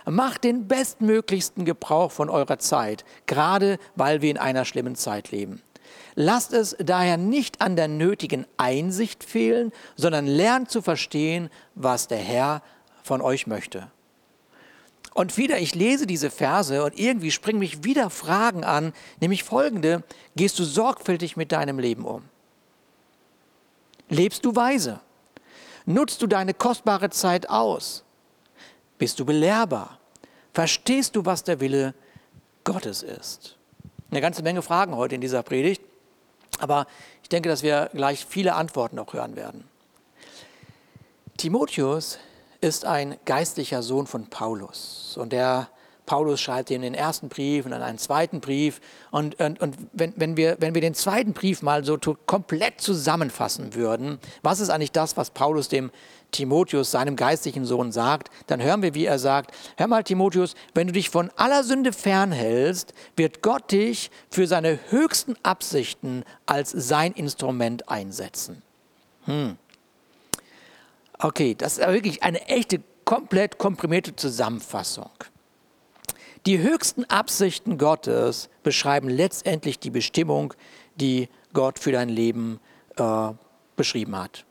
Macht 0.05 0.43
den 0.43 0.67
bestmöglichsten 0.67 1.65
Gebrauch 1.65 2.11
von 2.11 2.29
eurer 2.29 2.59
Zeit, 2.59 3.05
gerade 3.27 3.77
weil 3.95 4.21
wir 4.21 4.31
in 4.31 4.37
einer 4.37 4.65
schlimmen 4.65 4.95
Zeit 4.95 5.31
leben. 5.31 5.61
Lasst 6.15 6.53
es 6.53 6.75
daher 6.79 7.17
nicht 7.17 7.61
an 7.61 7.75
der 7.75 7.87
nötigen 7.87 8.45
Einsicht 8.57 9.23
fehlen, 9.23 9.71
sondern 9.95 10.25
lernt 10.25 10.69
zu 10.69 10.81
verstehen, 10.81 11.49
was 11.75 12.07
der 12.07 12.17
Herr 12.17 12.61
von 13.03 13.21
euch 13.21 13.47
möchte. 13.47 13.89
Und 15.13 15.37
wieder, 15.37 15.59
ich 15.59 15.75
lese 15.75 16.07
diese 16.07 16.31
Verse 16.31 16.83
und 16.83 16.97
irgendwie 16.97 17.31
springen 17.31 17.59
mich 17.59 17.83
wieder 17.83 18.09
Fragen 18.09 18.63
an, 18.63 18.93
nämlich 19.19 19.43
folgende, 19.43 20.03
gehst 20.35 20.57
du 20.57 20.63
sorgfältig 20.63 21.35
mit 21.35 21.51
deinem 21.51 21.79
Leben 21.79 22.05
um? 22.05 22.23
Lebst 24.07 24.45
du 24.45 24.55
weise? 24.55 25.01
Nutzt 25.85 26.21
du 26.21 26.27
deine 26.27 26.53
kostbare 26.53 27.09
Zeit 27.09 27.49
aus? 27.49 28.03
Bist 28.97 29.19
du 29.19 29.25
belehrbar? 29.25 29.99
Verstehst 30.53 31.15
du, 31.15 31.25
was 31.25 31.43
der 31.43 31.59
Wille 31.59 31.93
Gottes 32.63 33.03
ist? 33.03 33.57
Eine 34.11 34.21
ganze 34.21 34.43
Menge 34.43 34.61
Fragen 34.61 34.95
heute 34.95 35.15
in 35.15 35.21
dieser 35.21 35.43
Predigt, 35.43 35.81
aber 36.59 36.87
ich 37.23 37.29
denke, 37.29 37.49
dass 37.49 37.63
wir 37.63 37.89
gleich 37.93 38.25
viele 38.25 38.53
Antworten 38.55 38.99
auch 38.99 39.13
hören 39.13 39.35
werden. 39.35 39.63
Timotheus 41.37 42.19
ist 42.61 42.85
ein 42.85 43.17
geistlicher 43.25 43.83
Sohn 43.83 44.07
von 44.07 44.27
Paulus 44.27 45.17
und 45.19 45.33
der 45.33 45.67
Paulus 46.11 46.41
schreibt 46.41 46.69
ihm 46.71 46.81
den 46.81 46.93
ersten 46.93 47.29
Brief 47.29 47.63
und 47.63 47.71
dann 47.71 47.81
einen 47.81 47.97
zweiten 47.97 48.41
Brief. 48.41 48.81
Und, 49.11 49.39
und, 49.39 49.61
und 49.61 49.77
wenn, 49.93 50.13
wenn, 50.17 50.35
wir, 50.35 50.57
wenn 50.59 50.73
wir 50.73 50.81
den 50.81 50.93
zweiten 50.93 51.31
Brief 51.31 51.61
mal 51.61 51.85
so 51.85 51.97
komplett 52.25 52.81
zusammenfassen 52.81 53.75
würden, 53.75 54.19
was 54.41 54.59
ist 54.59 54.69
eigentlich 54.69 54.91
das, 54.91 55.15
was 55.15 55.29
Paulus 55.29 55.69
dem 55.69 55.89
Timotheus, 56.31 56.91
seinem 56.91 57.15
geistlichen 57.15 57.65
Sohn, 57.65 57.91
sagt, 57.91 58.29
dann 58.47 58.61
hören 58.61 58.81
wir, 58.81 58.93
wie 58.93 59.05
er 59.05 59.19
sagt, 59.19 59.55
hör 59.77 59.87
mal 59.87 60.03
Timotheus, 60.03 60.55
wenn 60.73 60.87
du 60.87 60.93
dich 60.93 61.09
von 61.09 61.29
aller 61.37 61.63
Sünde 61.63 61.93
fernhältst, 61.93 62.93
wird 63.15 63.41
Gott 63.41 63.71
dich 63.71 64.11
für 64.29 64.47
seine 64.47 64.79
höchsten 64.89 65.35
Absichten 65.43 66.25
als 66.45 66.71
sein 66.71 67.13
Instrument 67.13 67.89
einsetzen. 67.89 68.63
Hm. 69.25 69.57
Okay, 71.23 71.53
das 71.53 71.77
ist 71.77 71.87
wirklich 71.87 72.23
eine 72.23 72.47
echte, 72.47 72.81
komplett 73.05 73.59
komprimierte 73.59 74.15
Zusammenfassung. 74.15 75.11
Die 76.47 76.57
höchsten 76.57 77.05
Absichten 77.05 77.77
Gottes 77.77 78.49
beschreiben 78.63 79.07
letztendlich 79.07 79.77
die 79.77 79.91
Bestimmung, 79.91 80.55
die 80.95 81.29
Gott 81.53 81.77
für 81.77 81.91
dein 81.91 82.09
Leben 82.09 82.59
äh, 82.95 83.33
beschrieben 83.75 84.15
hat. 84.15 84.45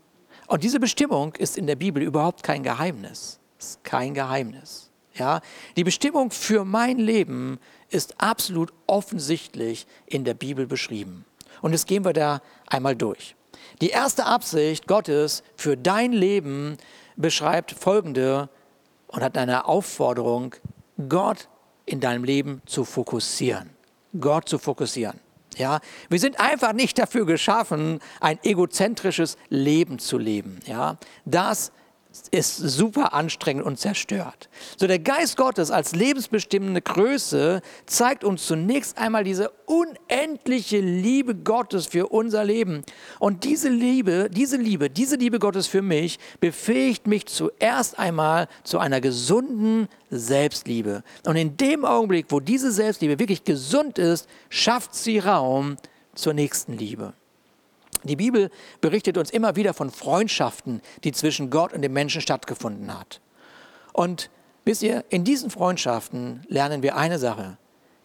Und 0.47 0.63
diese 0.63 0.79
Bestimmung 0.79 1.35
ist 1.35 1.59
in 1.59 1.67
der 1.67 1.75
Bibel 1.75 2.03
überhaupt 2.03 2.45
kein 2.45 2.63
Geheimnis. 2.63 3.41
Ist 3.59 3.83
kein 3.83 4.15
Geheimnis. 4.15 4.91
Ja, 5.15 5.41
die 5.77 5.83
Bestimmung 5.83 6.31
für 6.31 6.65
mein 6.65 6.99
Leben 6.99 7.59
ist 7.89 8.21
absolut 8.21 8.73
offensichtlich 8.87 9.89
in 10.07 10.25
der 10.25 10.35
Bibel 10.35 10.69
beschrieben. 10.69 11.25
Und 11.63 11.73
jetzt 11.73 11.89
gehen 11.89 12.05
wir 12.05 12.13
da 12.13 12.41
einmal 12.69 12.95
durch. 12.95 13.35
Die 13.81 13.91
erste 13.91 14.27
Absicht 14.27 14.87
Gottes 14.87 15.43
für 15.57 15.77
dein 15.77 16.13
Leben 16.13 16.77
beschreibt 17.17 17.73
folgende 17.73 18.49
und 19.07 19.23
hat 19.23 19.39
eine 19.39 19.67
Aufforderung, 19.67 20.55
Gott 21.09 21.49
in 21.87 22.01
deinem 22.01 22.25
Leben 22.25 22.61
zu 22.67 22.85
fokussieren. 22.85 23.71
Gott 24.21 24.49
zu 24.49 24.59
fokussieren. 24.59 25.19
Ja, 25.57 25.81
wir 26.09 26.21
sind 26.21 26.39
einfach 26.39 26.73
nicht 26.73 26.99
dafür 26.99 27.27
geschaffen, 27.27 28.01
ein 28.21 28.39
egozentrisches 28.43 29.37
Leben 29.49 29.99
zu 29.99 30.19
leben. 30.19 30.61
Ja, 30.67 30.97
das 31.25 31.73
ist 32.31 32.57
super 32.57 33.15
anstrengend 33.15 33.65
und 33.65 33.79
zerstört. 33.79 34.49
So 34.77 34.87
der 34.87 34.99
Geist 34.99 35.37
Gottes 35.37 35.71
als 35.71 35.95
lebensbestimmende 35.95 36.83
Größe 36.83 37.63
zeigt 37.87 38.25
uns 38.25 38.47
zunächst 38.47 38.99
einmal 38.99 39.23
diese 39.23 39.51
unendliche 39.67 40.81
Liebe 40.81 41.35
Gottes 41.37 41.87
für 41.87 42.09
unser 42.09 42.45
Leben. 42.45 42.83
Und 43.19 43.45
diese 43.45 43.69
Liebe, 43.69 44.29
diese 44.31 44.57
Liebe, 44.57 44.91
diese 44.91 45.17
Liebe 45.17 45.39
Gottes 45.39 45.69
für 45.69 45.83
mich 45.83 46.19
befähigt 46.41 47.07
mich 47.07 47.27
zuerst 47.27 47.99
einmal 47.99 48.49
zu 48.65 48.79
einer 48.79 49.01
gesunden 49.01 49.89
Selbstliebe. 50.11 51.03
Und 51.27 51.37
in 51.37 51.57
dem 51.57 51.85
Augenblick, 51.85 52.27
wo 52.31 52.41
diese 52.41 52.73
Selbstliebe 52.73 53.19
wirklich 53.19 53.45
gesund 53.45 53.99
ist, 53.99 54.29
schafft 54.49 54.95
sie 54.95 55.21
Raum 55.21 55.77
zur 56.15 56.35
nächsten 56.35 56.77
Liebe. 56.77 57.15
Die 58.05 58.17
Bibel 58.17 58.51
berichtet 58.81 59.19
uns 59.19 59.31
immer 59.31 59.57
wieder 59.57 59.75
von 59.75 59.91
Freundschaften, 59.91 60.81
die 61.05 61.13
zwischen 61.13 61.51
Gott 61.51 61.73
und 61.73 61.83
dem 61.83 61.93
Menschen 61.93 62.21
stattgefunden 62.21 62.99
hat. 62.99 63.21
Und 63.93 64.31
wisst 64.65 64.83
ihr, 64.83 65.05
in 65.11 65.25
diesen 65.25 65.51
Freundschaften 65.51 66.43
lernen 66.49 66.83
wir 66.83 66.97
eine 66.97 67.19
Sache. 67.19 67.59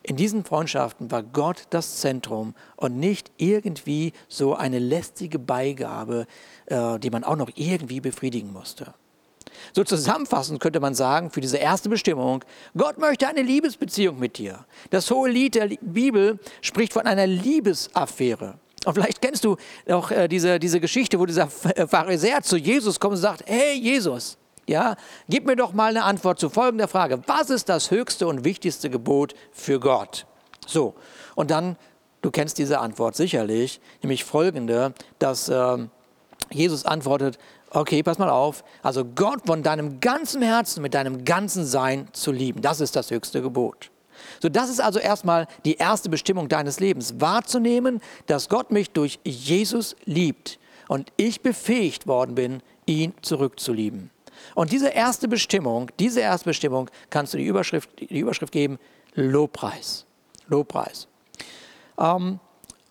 In 0.04 0.18
diesen 0.18 0.44
Freundschaften 0.44 1.10
war 1.10 1.24
Gott 1.24 1.64
das 1.72 1.98
Zentrum 1.98 2.54
und 2.76 3.00
nicht 3.00 3.32
irgendwie 3.38 4.14
so 4.28 4.54
eine 4.54 4.78
lästige 4.78 5.40
Beigabe, 5.40 6.28
äh, 6.68 7.00
die 7.00 7.10
man 7.10 7.24
auch 7.24 7.36
noch 7.36 7.50
irgendwie 7.56 8.02
befriedigen 8.02 8.54
musste. 8.54 8.94
So 9.74 9.84
zusammenfassend 9.84 10.60
könnte 10.60 10.80
man 10.80 10.94
sagen, 10.94 11.32
für 11.32 11.42
diese 11.42 11.58
erste 11.58 11.90
Bestimmung, 11.90 12.44
Gott 12.78 13.00
möchte 13.00 13.28
eine 13.28 13.42
Liebesbeziehung 13.42 14.20
mit 14.20 14.38
dir. 14.38 14.66
Das 14.92 15.10
hohe 15.10 15.30
Lied 15.30 15.56
der 15.56 15.70
Bibel 15.82 16.40
spricht 16.62 16.94
von 16.94 17.08
einer 17.08 17.26
Liebesaffäre. 17.26 18.60
Und 18.86 18.94
vielleicht 18.94 19.22
kennst 19.22 19.44
du 19.44 19.58
auch 19.90 20.12
äh, 20.12 20.28
diese, 20.28 20.60
diese 20.60 20.80
Geschichte, 20.80 21.20
wo 21.20 21.26
dieser 21.26 21.50
äh, 21.76 21.88
Pharisäer 21.88 22.42
zu 22.42 22.58
Jesus 22.58 23.00
kommt 23.00 23.16
und 23.16 23.22
sagt, 23.22 23.44
hey 23.48 23.74
Jesus, 23.74 24.38
ja, 24.68 24.96
gib 25.30 25.46
mir 25.46 25.56
doch 25.56 25.74
mal 25.74 25.90
eine 25.90 26.04
Antwort 26.04 26.40
zu 26.40 26.50
folgender 26.50 26.88
Frage. 26.88 27.22
Was 27.28 27.50
ist 27.50 27.70
das 27.70 27.92
höchste 27.92 28.28
und 28.28 28.44
wichtigste 28.44 28.90
Gebot 28.90 29.34
für 29.52 29.80
Gott? 29.80 30.26
So, 30.66 30.96
und 31.36 31.52
dann, 31.52 31.78
du 32.22 32.32
kennst 32.32 32.58
diese 32.58 32.80
Antwort 32.80 33.16
sicherlich, 33.16 33.80
nämlich 34.02 34.24
folgende, 34.24 34.94
dass 35.20 35.50
äh, 35.50 35.78
Jesus 36.52 36.86
antwortet, 36.86 37.38
okay, 37.72 38.04
pass 38.04 38.18
mal 38.18 38.30
auf, 38.30 38.64
also 38.82 39.04
Gott 39.06 39.42
von 39.46 39.64
deinem 39.64 40.00
ganzen 40.00 40.42
Herzen, 40.42 40.82
mit 40.82 40.94
deinem 40.94 41.26
ganzen 41.26 41.66
Sein 41.66 42.08
zu 42.14 42.32
lieben, 42.32 42.62
das 42.62 42.80
ist 42.80 42.96
das 42.96 43.12
höchste 43.12 43.42
Gebot. 43.42 43.92
So, 44.42 44.50
das 44.50 44.70
ist 44.70 44.80
also 44.80 45.00
erstmal 45.00 45.48
die 45.66 45.76
erste 45.76 46.10
Bestimmung 46.10 46.50
deines 46.50 46.80
Lebens, 46.80 47.16
wahrzunehmen, 47.20 48.02
dass 48.28 48.50
Gott 48.50 48.72
mich 48.72 48.92
durch 48.92 49.20
Jesus 49.24 49.96
liebt 50.06 50.60
und 50.88 51.12
ich 51.18 51.42
befähigt 51.42 52.08
worden 52.08 52.36
bin, 52.36 52.62
ihn 52.86 53.14
zurückzulieben. 53.22 54.12
Und 54.54 54.72
diese 54.72 54.90
erste 54.90 55.28
Bestimmung, 55.28 55.90
diese 56.00 56.22
erste 56.22 56.46
Bestimmung 56.46 56.90
kannst 57.10 57.34
du 57.34 57.38
die 57.38 57.46
Überschrift, 57.46 57.90
die 58.00 58.20
Überschrift 58.20 58.52
geben, 58.52 58.78
Lobpreis. 59.16 60.06
Lobpreis. 60.48 61.08
Ähm, 61.98 62.40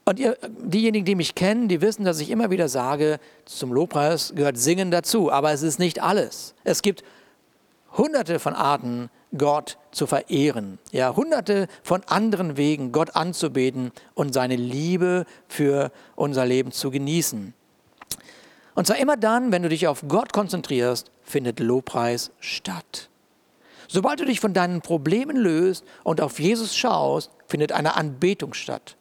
und 0.07 0.19
ihr, 0.19 0.37
diejenigen, 0.49 1.05
die 1.05 1.15
mich 1.15 1.35
kennen, 1.35 1.69
die 1.69 1.81
wissen, 1.81 2.05
dass 2.05 2.21
ich 2.21 2.31
immer 2.31 2.51
wieder 2.51 2.69
sage, 2.69 3.19
zum 3.47 3.73
Lobpreis 3.73 4.35
gehört 4.35 4.59
Singen 4.59 4.91
dazu, 4.91 5.33
aber 5.33 5.53
es 5.53 5.63
ist 5.63 5.79
nicht 5.79 6.03
alles. 6.03 6.55
Es 6.65 6.83
gibt 6.83 7.05
hunderte 7.97 8.39
von 8.39 8.55
Arten, 8.55 9.11
Gott 9.37 9.79
zu 9.91 10.07
verehren. 10.07 10.79
Ja, 10.93 11.15
hunderte 11.17 11.69
von 11.83 12.03
anderen 12.05 12.57
Wegen, 12.57 12.93
Gott 12.93 13.17
anzubeten 13.17 13.93
und 14.15 14.33
seine 14.33 14.57
Liebe 14.57 15.27
für 15.49 15.91
unser 16.15 16.47
Leben 16.47 16.73
zu 16.73 16.91
genießen. 16.91 17.55
Und 18.75 18.87
zwar 18.87 18.99
immer 18.99 19.17
dann, 19.17 19.53
wenn 19.53 19.63
du 19.63 19.69
dich 19.69 19.87
auf 19.87 20.05
Gott 20.09 20.33
konzentrierst, 20.33 21.11
findet 21.23 21.61
Lobpreis 21.61 22.33
statt. 22.41 23.09
Sobald 23.87 24.21
du 24.21 24.25
dich 24.25 24.41
von 24.41 24.55
deinen 24.55 24.81
Problemen 24.81 25.37
löst 25.37 25.85
und 26.03 26.21
auf 26.21 26.41
Jesus 26.41 26.75
schaust, 26.77 27.31
findet 27.47 27.73
eine 27.73 27.97
Anbetung 27.97 28.55
statt. 28.55 28.97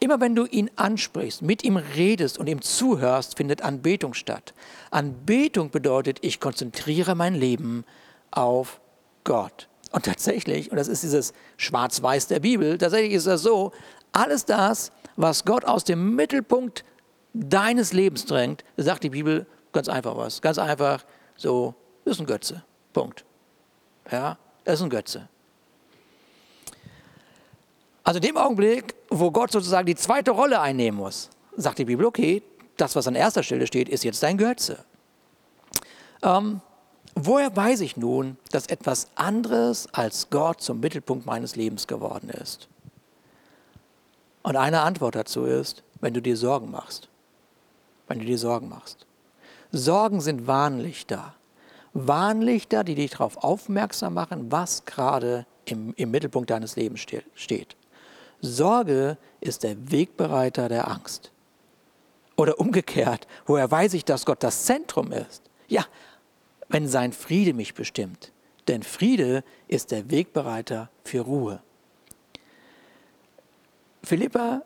Immer 0.00 0.20
wenn 0.20 0.34
du 0.34 0.46
ihn 0.46 0.70
ansprichst, 0.76 1.42
mit 1.42 1.62
ihm 1.62 1.76
redest 1.76 2.38
und 2.38 2.48
ihm 2.48 2.62
zuhörst, 2.62 3.36
findet 3.36 3.62
Anbetung 3.62 4.14
statt. 4.14 4.54
Anbetung 4.90 5.70
bedeutet, 5.70 6.18
ich 6.22 6.40
konzentriere 6.40 7.14
mein 7.14 7.34
Leben 7.34 7.84
auf 8.32 8.80
Gott. 9.24 9.68
Und 9.92 10.04
tatsächlich, 10.04 10.70
und 10.70 10.76
das 10.76 10.88
ist 10.88 11.02
dieses 11.02 11.32
Schwarz-Weiß 11.58 12.26
der 12.26 12.40
Bibel, 12.40 12.78
tatsächlich 12.78 13.12
ist 13.12 13.26
das 13.26 13.42
so, 13.42 13.72
alles 14.12 14.44
das, 14.44 14.90
was 15.16 15.44
Gott 15.44 15.64
aus 15.64 15.84
dem 15.84 16.16
Mittelpunkt 16.16 16.84
deines 17.34 17.92
Lebens 17.92 18.26
drängt, 18.26 18.64
sagt 18.76 19.04
die 19.04 19.10
Bibel 19.10 19.46
ganz 19.72 19.88
einfach 19.88 20.16
was. 20.16 20.40
Ganz 20.40 20.58
einfach, 20.58 21.04
so, 21.36 21.74
ist 22.04 22.20
ein 22.20 22.26
Götze. 22.26 22.62
Punkt. 22.92 23.24
Ja, 24.10 24.38
ist 24.64 24.82
ein 24.82 24.90
Götze. 24.90 25.28
Also 28.04 28.18
in 28.18 28.22
dem 28.22 28.36
Augenblick, 28.36 28.94
wo 29.08 29.30
Gott 29.30 29.52
sozusagen 29.52 29.86
die 29.86 29.94
zweite 29.94 30.32
Rolle 30.32 30.60
einnehmen 30.60 30.98
muss, 30.98 31.30
sagt 31.56 31.78
die 31.78 31.84
Bibel, 31.84 32.04
okay, 32.04 32.42
das, 32.76 32.96
was 32.96 33.06
an 33.06 33.14
erster 33.14 33.42
Stelle 33.42 33.66
steht, 33.66 33.88
ist 33.88 34.04
jetzt 34.04 34.22
dein 34.22 34.36
Götze. 34.36 34.84
Ähm, 36.22 36.60
Woher 37.14 37.54
weiß 37.54 37.80
ich 37.80 37.96
nun, 37.96 38.36
dass 38.50 38.66
etwas 38.66 39.08
anderes 39.14 39.88
als 39.92 40.30
Gott 40.30 40.60
zum 40.60 40.80
Mittelpunkt 40.80 41.26
meines 41.26 41.56
Lebens 41.56 41.86
geworden 41.86 42.30
ist? 42.30 42.68
Und 44.42 44.56
eine 44.56 44.80
Antwort 44.80 45.14
dazu 45.14 45.44
ist, 45.44 45.82
wenn 46.00 46.14
du 46.14 46.20
dir 46.20 46.36
Sorgen 46.36 46.70
machst. 46.70 47.08
Wenn 48.08 48.18
du 48.18 48.24
dir 48.24 48.38
Sorgen 48.38 48.68
machst. 48.68 49.06
Sorgen 49.70 50.20
sind 50.20 50.46
Warnlichter. 50.46 51.34
Warnlichter, 51.94 52.84
die 52.84 52.94
dich 52.94 53.12
darauf 53.12 53.36
aufmerksam 53.44 54.14
machen, 54.14 54.50
was 54.50 54.84
gerade 54.84 55.46
im, 55.64 55.92
im 55.96 56.10
Mittelpunkt 56.10 56.50
deines 56.50 56.76
Lebens 56.76 57.00
steht. 57.00 57.76
Sorge 58.40 59.16
ist 59.40 59.62
der 59.62 59.90
Wegbereiter 59.90 60.68
der 60.68 60.90
Angst. 60.90 61.30
Oder 62.36 62.58
umgekehrt, 62.58 63.26
woher 63.46 63.70
weiß 63.70 63.94
ich, 63.94 64.04
dass 64.04 64.24
Gott 64.26 64.42
das 64.42 64.64
Zentrum 64.64 65.12
ist? 65.12 65.42
Ja, 65.68 65.84
wenn 66.72 66.88
sein 66.88 67.12
Friede 67.12 67.52
mich 67.52 67.74
bestimmt. 67.74 68.32
Denn 68.66 68.82
Friede 68.82 69.44
ist 69.68 69.90
der 69.90 70.10
Wegbereiter 70.10 70.90
für 71.04 71.20
Ruhe. 71.20 71.62
Philippa 74.02 74.62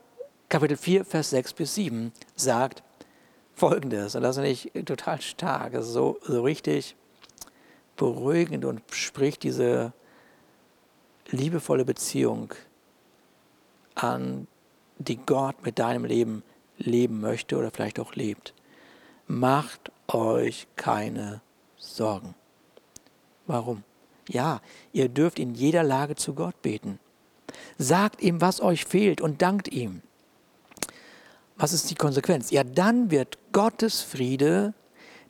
Kapitel 0.48 0.76
4, 0.76 1.04
Vers 1.04 1.30
6 1.30 1.54
bis 1.54 1.74
7 1.74 2.12
sagt 2.36 2.84
folgendes, 3.54 4.14
und 4.14 4.22
das 4.22 4.36
finde 4.36 4.50
ich 4.50 4.70
total 4.84 5.20
stark, 5.20 5.74
also 5.74 5.90
so, 5.90 6.18
so 6.22 6.42
richtig 6.42 6.94
beruhigend 7.96 8.64
und 8.64 8.82
spricht 8.92 9.42
diese 9.42 9.92
liebevolle 11.30 11.84
Beziehung 11.84 12.54
an, 13.96 14.46
die 14.98 15.16
Gott 15.16 15.64
mit 15.64 15.80
deinem 15.80 16.04
Leben 16.04 16.44
leben 16.78 17.20
möchte 17.20 17.56
oder 17.56 17.70
vielleicht 17.72 17.98
auch 17.98 18.14
lebt. 18.14 18.54
Macht 19.26 19.90
euch 20.06 20.68
keine 20.76 21.40
Sorgen. 21.96 22.34
Warum? 23.46 23.82
Ja, 24.28 24.60
ihr 24.92 25.08
dürft 25.08 25.38
in 25.38 25.54
jeder 25.54 25.82
Lage 25.82 26.14
zu 26.14 26.34
Gott 26.34 26.60
beten. 26.62 26.98
Sagt 27.78 28.22
ihm, 28.22 28.40
was 28.40 28.60
euch 28.60 28.84
fehlt 28.84 29.20
und 29.20 29.40
dankt 29.40 29.68
ihm. 29.68 30.02
Was 31.56 31.72
ist 31.72 31.90
die 31.90 31.94
Konsequenz? 31.94 32.50
Ja, 32.50 32.64
dann 32.64 33.10
wird 33.10 33.38
Gottes 33.52 34.02
Friede, 34.02 34.74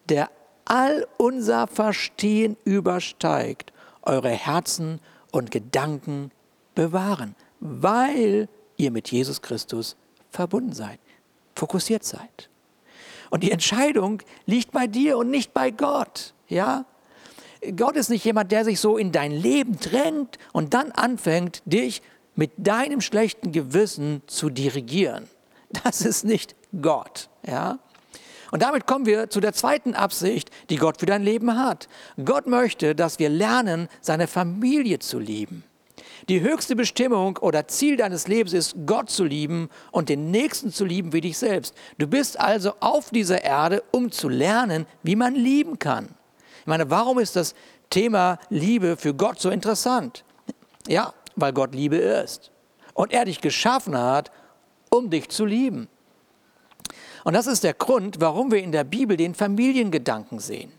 der 0.08 0.30
all 0.64 1.06
unser 1.18 1.68
Verstehen 1.68 2.56
übersteigt, 2.64 3.73
eure 4.02 4.30
Herzen 4.30 5.00
und 5.30 5.50
Gedanken 5.50 6.32
bewahren, 6.75 7.37
weil 7.61 8.49
ihr 8.76 8.90
mit 8.90 9.11
Jesus 9.11 9.40
Christus 9.40 9.96
verbunden 10.30 10.73
seid, 10.73 10.99
fokussiert 11.54 12.02
seid. 12.02 12.49
Und 13.30 13.42
die 13.42 13.52
Entscheidung 13.52 14.23
liegt 14.46 14.73
bei 14.73 14.87
dir 14.87 15.18
und 15.18 15.30
nicht 15.30 15.52
bei 15.52 15.70
Gott. 15.70 16.35
Ja? 16.48 16.84
Gott 17.74 17.96
ist 17.96 18.10
nicht 18.10 18.24
jemand, 18.24 18.52
der 18.52 18.64
sich 18.64 18.80
so 18.80 18.96
in 18.96 19.12
dein 19.12 19.32
Leben 19.32 19.78
drängt 19.78 20.38
und 20.52 20.74
dann 20.74 20.92
anfängt, 20.92 21.62
dich 21.64 22.02
mit 22.34 22.52
deinem 22.56 23.00
schlechten 23.00 23.52
Gewissen 23.52 24.22
zu 24.26 24.50
dirigieren. 24.50 25.28
Das 25.84 26.02
ist 26.02 26.24
nicht 26.24 26.54
Gott. 26.80 27.28
Ja? 27.46 27.80
Und 28.52 28.62
damit 28.62 28.86
kommen 28.86 29.06
wir 29.06 29.30
zu 29.30 29.40
der 29.40 29.52
zweiten 29.52 29.94
Absicht, 29.94 30.50
die 30.70 30.76
Gott 30.76 31.00
für 31.00 31.06
dein 31.06 31.22
Leben 31.22 31.58
hat. 31.58 31.88
Gott 32.24 32.46
möchte, 32.46 32.94
dass 32.94 33.18
wir 33.18 33.28
lernen, 33.28 33.88
seine 34.00 34.28
Familie 34.28 35.00
zu 35.00 35.18
lieben. 35.18 35.64
Die 36.28 36.40
höchste 36.40 36.74
Bestimmung 36.74 37.36
oder 37.38 37.68
Ziel 37.68 37.96
deines 37.96 38.26
Lebens 38.26 38.52
ist, 38.52 38.74
Gott 38.86 39.10
zu 39.10 39.24
lieben 39.24 39.68
und 39.92 40.08
den 40.08 40.30
Nächsten 40.30 40.72
zu 40.72 40.84
lieben 40.84 41.12
wie 41.12 41.20
dich 41.20 41.38
selbst. 41.38 41.74
Du 41.98 42.06
bist 42.06 42.38
also 42.38 42.72
auf 42.80 43.10
dieser 43.10 43.44
Erde, 43.44 43.82
um 43.92 44.10
zu 44.10 44.28
lernen, 44.28 44.86
wie 45.02 45.16
man 45.16 45.34
lieben 45.34 45.78
kann. 45.78 46.14
Ich 46.66 46.68
meine, 46.68 46.90
warum 46.90 47.20
ist 47.20 47.37
das 47.37 47.54
Thema 47.90 48.40
Liebe 48.50 48.96
für 48.96 49.14
Gott 49.14 49.38
so 49.38 49.50
interessant? 49.50 50.25
Ja, 50.88 51.14
weil 51.37 51.52
Gott 51.52 51.73
Liebe 51.76 51.94
ist. 51.94 52.50
Und 52.92 53.12
er 53.12 53.24
dich 53.24 53.40
geschaffen 53.40 53.96
hat, 53.96 54.33
um 54.90 55.09
dich 55.09 55.29
zu 55.29 55.44
lieben. 55.44 55.87
Und 57.22 57.35
das 57.35 57.46
ist 57.46 57.62
der 57.62 57.74
Grund, 57.74 58.20
warum 58.20 58.50
wir 58.50 58.61
in 58.61 58.72
der 58.72 58.83
Bibel 58.83 59.16
den 59.16 59.37
Familiengedanken 59.37 60.40
sehen. 60.40 60.72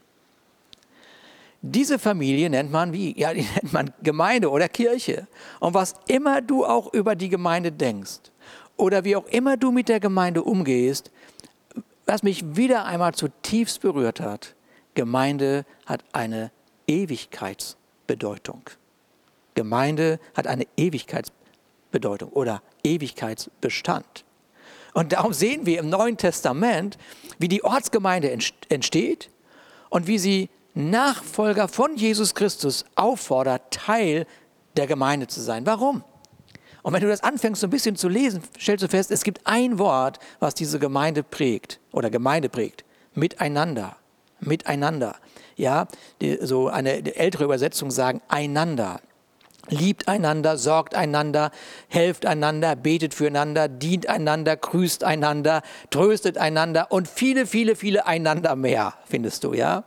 Diese 1.62 2.00
Familie 2.00 2.50
nennt 2.50 2.69
man 2.69 2.91
wie? 2.91 3.17
Ja, 3.17 3.34
die 3.34 3.47
nennt 3.56 3.71
man 3.71 3.93
Gemeinde 4.04 4.52
oder 4.52 4.67
Kirche. 4.67 5.26
Und 5.62 5.73
was 5.73 5.95
immer 6.08 6.41
du 6.41 6.65
auch 6.65 6.91
über 6.93 7.15
die 7.15 7.30
Gemeinde 7.30 7.71
denkst 7.71 8.19
oder 8.76 9.06
wie 9.06 9.15
auch 9.15 9.28
immer 9.28 9.56
du 9.56 9.71
mit 9.71 9.88
der 9.88 10.02
Gemeinde 10.02 10.43
umgehst, 10.43 11.12
was 12.06 12.23
mich 12.23 12.58
wieder 12.58 12.84
einmal 12.84 13.13
zutiefst 13.13 13.80
berührt 13.80 14.19
hat, 14.19 14.57
Gemeinde 14.97 15.63
hat 15.86 16.03
eine 16.12 16.49
Ewigkeitsbedeutung. 16.88 18.63
Gemeinde 19.53 20.19
hat 20.36 20.47
eine 20.47 20.65
Ewigkeitsbedeutung 20.75 22.29
oder 22.31 22.63
Ewigkeitsbestand. 22.83 24.25
Und 24.95 25.13
darum 25.13 25.33
sehen 25.33 25.67
wir 25.67 25.77
im 25.77 25.89
Neuen 25.89 26.17
Testament, 26.17 26.97
wie 27.38 27.47
die 27.47 27.63
Ortsgemeinde 27.63 28.36
entsteht 28.69 29.29
und 29.91 30.07
wie 30.07 30.17
sie 30.17 30.49
Nachfolger 30.73 31.67
von 31.67 31.95
Jesus 31.95 32.33
Christus 32.33 32.83
auffordert, 32.95 33.71
Teil 33.71 34.25
der 34.77 34.88
Gemeinde 34.88 35.27
zu 35.27 35.41
sein. 35.41 35.67
Warum? 35.67 36.03
Und 36.81 36.93
wenn 36.93 37.01
du 37.01 37.07
das 37.07 37.21
anfängst, 37.21 37.62
so 37.62 37.67
ein 37.67 37.71
bisschen 37.71 37.95
zu 37.97 38.10
lesen, 38.10 38.41
stellst 38.60 38.83
du 38.83 38.88
fest, 38.88 39.12
es 39.12 39.23
gibt 39.23 39.41
ein 39.45 39.77
Wort, 39.77 40.17
was 40.39 40.55
diese 40.55 40.79
Gemeinde 40.79 41.21
prägt 41.21 41.79
oder 41.91 42.10
Gemeinde 42.10 42.49
prägt. 42.49 42.83
Miteinander. 43.13 43.95
Miteinander. 44.39 45.15
Ja, 45.56 45.88
die, 46.21 46.38
so 46.41 46.67
eine 46.67 47.15
ältere 47.15 47.45
Übersetzung 47.45 47.91
sagen 47.91 48.21
einander. 48.28 49.02
Liebt 49.69 50.08
einander, 50.08 50.58
sorgt 50.58 50.95
einander, 50.95 51.52
helft 51.89 52.26
einander, 52.26 52.76
betet 52.76 53.13
füreinander, 53.13 53.67
dient 53.67 54.08
einander, 54.08 54.56
grüßt 54.56 55.04
einander, 55.04 55.62
tröstet 55.89 56.38
einander 56.38 56.91
und 56.91 57.08
viele, 57.10 57.45
viele, 57.45 57.76
viele 57.76 58.08
einander 58.08 58.56
mehr, 58.56 58.93
findest 59.06 59.43
du, 59.43 59.54
ja? 59.54 59.84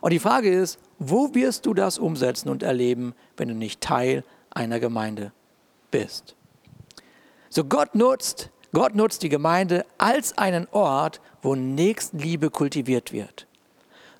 Und 0.00 0.12
die 0.12 0.18
Frage 0.18 0.52
ist, 0.52 0.78
wo 0.98 1.34
wirst 1.34 1.66
du 1.66 1.74
das 1.74 1.98
umsetzen 1.98 2.48
und 2.48 2.62
erleben, 2.62 3.14
wenn 3.36 3.48
du 3.48 3.54
nicht 3.54 3.80
Teil 3.80 4.24
einer 4.50 4.80
Gemeinde 4.80 5.32
bist? 5.90 6.34
So 7.48 7.64
Gott 7.64 7.94
nutzt, 7.94 8.50
Gott 8.72 8.94
nutzt 8.94 9.22
die 9.22 9.28
Gemeinde 9.28 9.84
als 9.98 10.36
einen 10.36 10.66
Ort, 10.70 11.20
wo 11.42 11.54
Nächstenliebe 11.54 12.50
kultiviert 12.50 13.12
wird. 13.12 13.46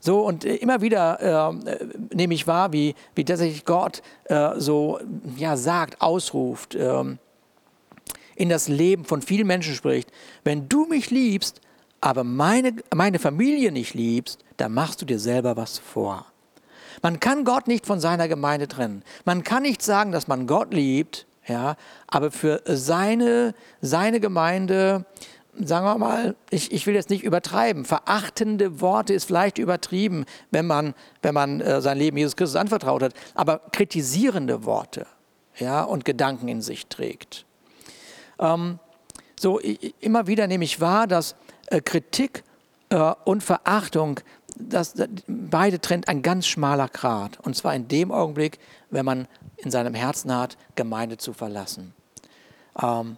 So 0.01 0.21
und 0.21 0.45
äh, 0.45 0.57
immer 0.57 0.81
wieder 0.81 1.53
äh, 1.53 1.75
nehme 2.15 2.35
ich 2.35 2.47
wahr, 2.47 2.73
wie, 2.73 2.95
wie 3.15 3.25
tatsächlich 3.25 3.65
Gott 3.65 4.03
äh, 4.25 4.53
so 4.57 4.99
ja, 5.37 5.57
sagt, 5.57 6.01
ausruft, 6.01 6.75
äh, 6.75 7.05
in 8.35 8.49
das 8.49 8.69
Leben 8.69 9.05
von 9.05 9.21
vielen 9.21 9.47
Menschen 9.47 9.75
spricht. 9.75 10.11
Wenn 10.43 10.69
du 10.69 10.87
mich 10.87 11.11
liebst, 11.11 11.61
aber 12.01 12.25
meine, 12.25 12.75
meine 12.95 13.19
Familie 13.19 13.71
nicht 13.71 13.95
liebst, 13.95 14.43
dann 14.57 14.73
machst 14.73 15.03
du 15.03 15.07
dir 15.07 15.19
selber 15.19 15.57
was 15.57 15.79
vor. 15.79 16.25
Man 17.03 17.21
kann 17.21 17.45
Gott 17.45 17.69
nicht 17.69 17.87
von 17.87 18.01
seiner 18.01 18.29
Gemeinde 18.29 18.69
trennen. 18.69 19.03
Man 19.25 19.45
kann 19.45 19.63
nicht 19.63 19.83
sagen, 19.83 20.13
dass 20.13 20.27
man 20.27 20.47
Gott 20.47 20.73
liebt, 20.73 21.27
ja, 21.47 21.77
aber 22.07 22.31
für 22.31 22.63
seine, 22.67 23.55
seine 23.81 24.21
Gemeinde, 24.21 25.05
sagen 25.55 25.87
wir 25.87 25.99
mal, 25.99 26.37
ich, 26.51 26.73
ich 26.73 26.87
will 26.87 26.95
jetzt 26.95 27.11
nicht 27.11 27.25
übertreiben, 27.25 27.85
verachtende 27.85 28.81
Worte 28.81 29.15
ist 29.15 29.25
vielleicht 29.25 29.59
übertrieben, 29.59 30.25
wenn 30.51 30.67
man, 30.67 30.95
wenn 31.23 31.35
man 31.35 31.61
äh, 31.61 31.81
sein 31.81 31.99
Leben 31.99 32.17
Jesus 32.17 32.37
Christus 32.37 32.57
anvertraut 32.57 33.03
hat, 33.03 33.15
aber 33.35 33.61
kritisierende 33.73 34.65
Worte 34.65 35.07
ja, 35.59 35.83
und 35.83 36.05
Gedanken 36.05 36.49
in 36.49 36.63
sich 36.63 36.87
trägt. 36.87 37.45
Ähm, 38.39 38.79
so, 39.39 39.61
ich, 39.61 39.95
immer 40.01 40.27
wieder 40.27 40.47
nehme 40.47 40.65
ich 40.65 40.81
wahr, 40.81 41.07
dass 41.07 41.35
äh, 41.67 41.81
Kritik 41.81 42.45
äh, 42.91 43.15
und 43.25 43.43
Verachtung, 43.43 44.21
das, 44.57 44.95
das, 44.95 45.09
beide 45.27 45.81
trennt 45.81 46.09
ein 46.09 46.23
ganz 46.23 46.47
schmaler 46.47 46.89
Grat. 46.89 47.39
Und 47.41 47.57
zwar 47.57 47.75
in 47.75 47.89
dem 47.89 48.13
Augenblick, 48.13 48.59
wenn 48.91 49.05
man 49.05 49.29
in 49.57 49.71
seinem 49.71 49.95
Herzen 49.95 50.35
hat, 50.35 50.57
Gemeinde 50.77 51.17
zu 51.17 51.33
verlassen. 51.33 51.95
Ähm, 52.81 53.17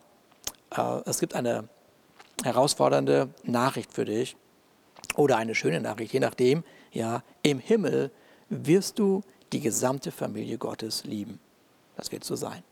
äh, 0.76 1.00
es 1.04 1.20
gibt 1.20 1.34
eine 1.34 1.68
herausfordernde 2.44 3.28
Nachricht 3.44 3.92
für 3.92 4.04
dich 4.04 4.36
oder 5.16 5.36
eine 5.36 5.54
schöne 5.54 5.80
Nachricht, 5.80 6.12
je 6.12 6.20
nachdem. 6.20 6.64
Ja, 6.92 7.22
im 7.42 7.58
Himmel 7.58 8.10
wirst 8.48 8.98
du 8.98 9.22
die 9.52 9.60
gesamte 9.60 10.10
Familie 10.10 10.58
Gottes 10.58 11.04
lieben. 11.04 11.38
Das 11.96 12.10
wird 12.12 12.24
so 12.24 12.36
sein. 12.36 12.62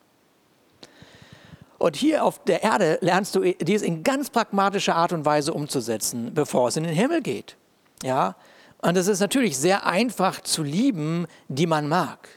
Und 1.78 1.96
hier 1.96 2.24
auf 2.24 2.44
der 2.44 2.62
Erde 2.62 2.98
lernst 3.00 3.34
du 3.34 3.40
dies 3.40 3.80
in 3.80 4.02
ganz 4.02 4.28
pragmatischer 4.28 4.96
Art 4.96 5.14
und 5.14 5.24
Weise 5.24 5.54
umzusetzen, 5.54 6.34
bevor 6.34 6.68
es 6.68 6.76
in 6.76 6.84
den 6.84 6.94
Himmel 6.94 7.22
geht. 7.22 7.56
Ja? 8.02 8.36
Und 8.82 8.96
es 8.96 9.06
ist 9.06 9.20
natürlich 9.20 9.56
sehr 9.56 9.86
einfach 9.86 10.40
zu 10.42 10.62
lieben, 10.62 11.26
die 11.48 11.66
man 11.66 11.88
mag. 11.88 12.28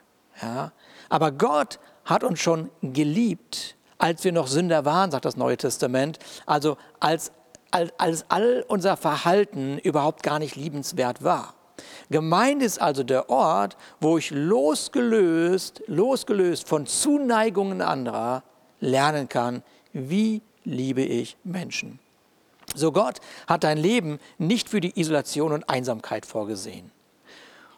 Ja? 0.42 0.72
Aber 1.10 1.32
Gott 1.32 1.80
hat 2.06 2.24
uns 2.24 2.40
schon 2.40 2.70
geliebt, 2.82 3.76
als 3.98 4.24
wir 4.24 4.32
noch 4.32 4.48
Sünder 4.48 4.86
waren, 4.86 5.12
sagt 5.12 5.26
das 5.26 5.38
Neue 5.38 5.58
Testament. 5.58 6.20
Also 6.46 6.78
als, 7.00 7.32
als, 7.72 7.92
als 7.98 8.26
all 8.30 8.66
unser 8.68 8.98
Verhalten 8.98 9.78
überhaupt 9.80 10.24
gar 10.24 10.40
nicht 10.40 10.56
liebenswert 10.56 11.24
war. 11.24 11.54
Gemeint 12.10 12.62
ist 12.62 12.82
also 12.82 13.04
der 13.04 13.30
Ort, 13.30 13.78
wo 14.00 14.18
ich 14.18 14.32
losgelöst, 14.32 15.82
losgelöst 15.88 16.68
von 16.68 16.86
Zuneigungen 16.86 17.82
anderer 17.82 18.44
lernen 18.80 19.30
kann, 19.30 19.64
wie 19.94 20.42
liebe 20.64 21.02
ich 21.02 21.38
Menschen. 21.44 22.00
So 22.76 22.92
Gott 22.92 23.20
hat 23.48 23.64
dein 23.64 23.78
Leben 23.78 24.20
nicht 24.38 24.70
für 24.70 24.82
die 24.82 25.00
Isolation 25.00 25.52
und 25.52 25.70
Einsamkeit 25.70 26.26
vorgesehen. 26.26 26.92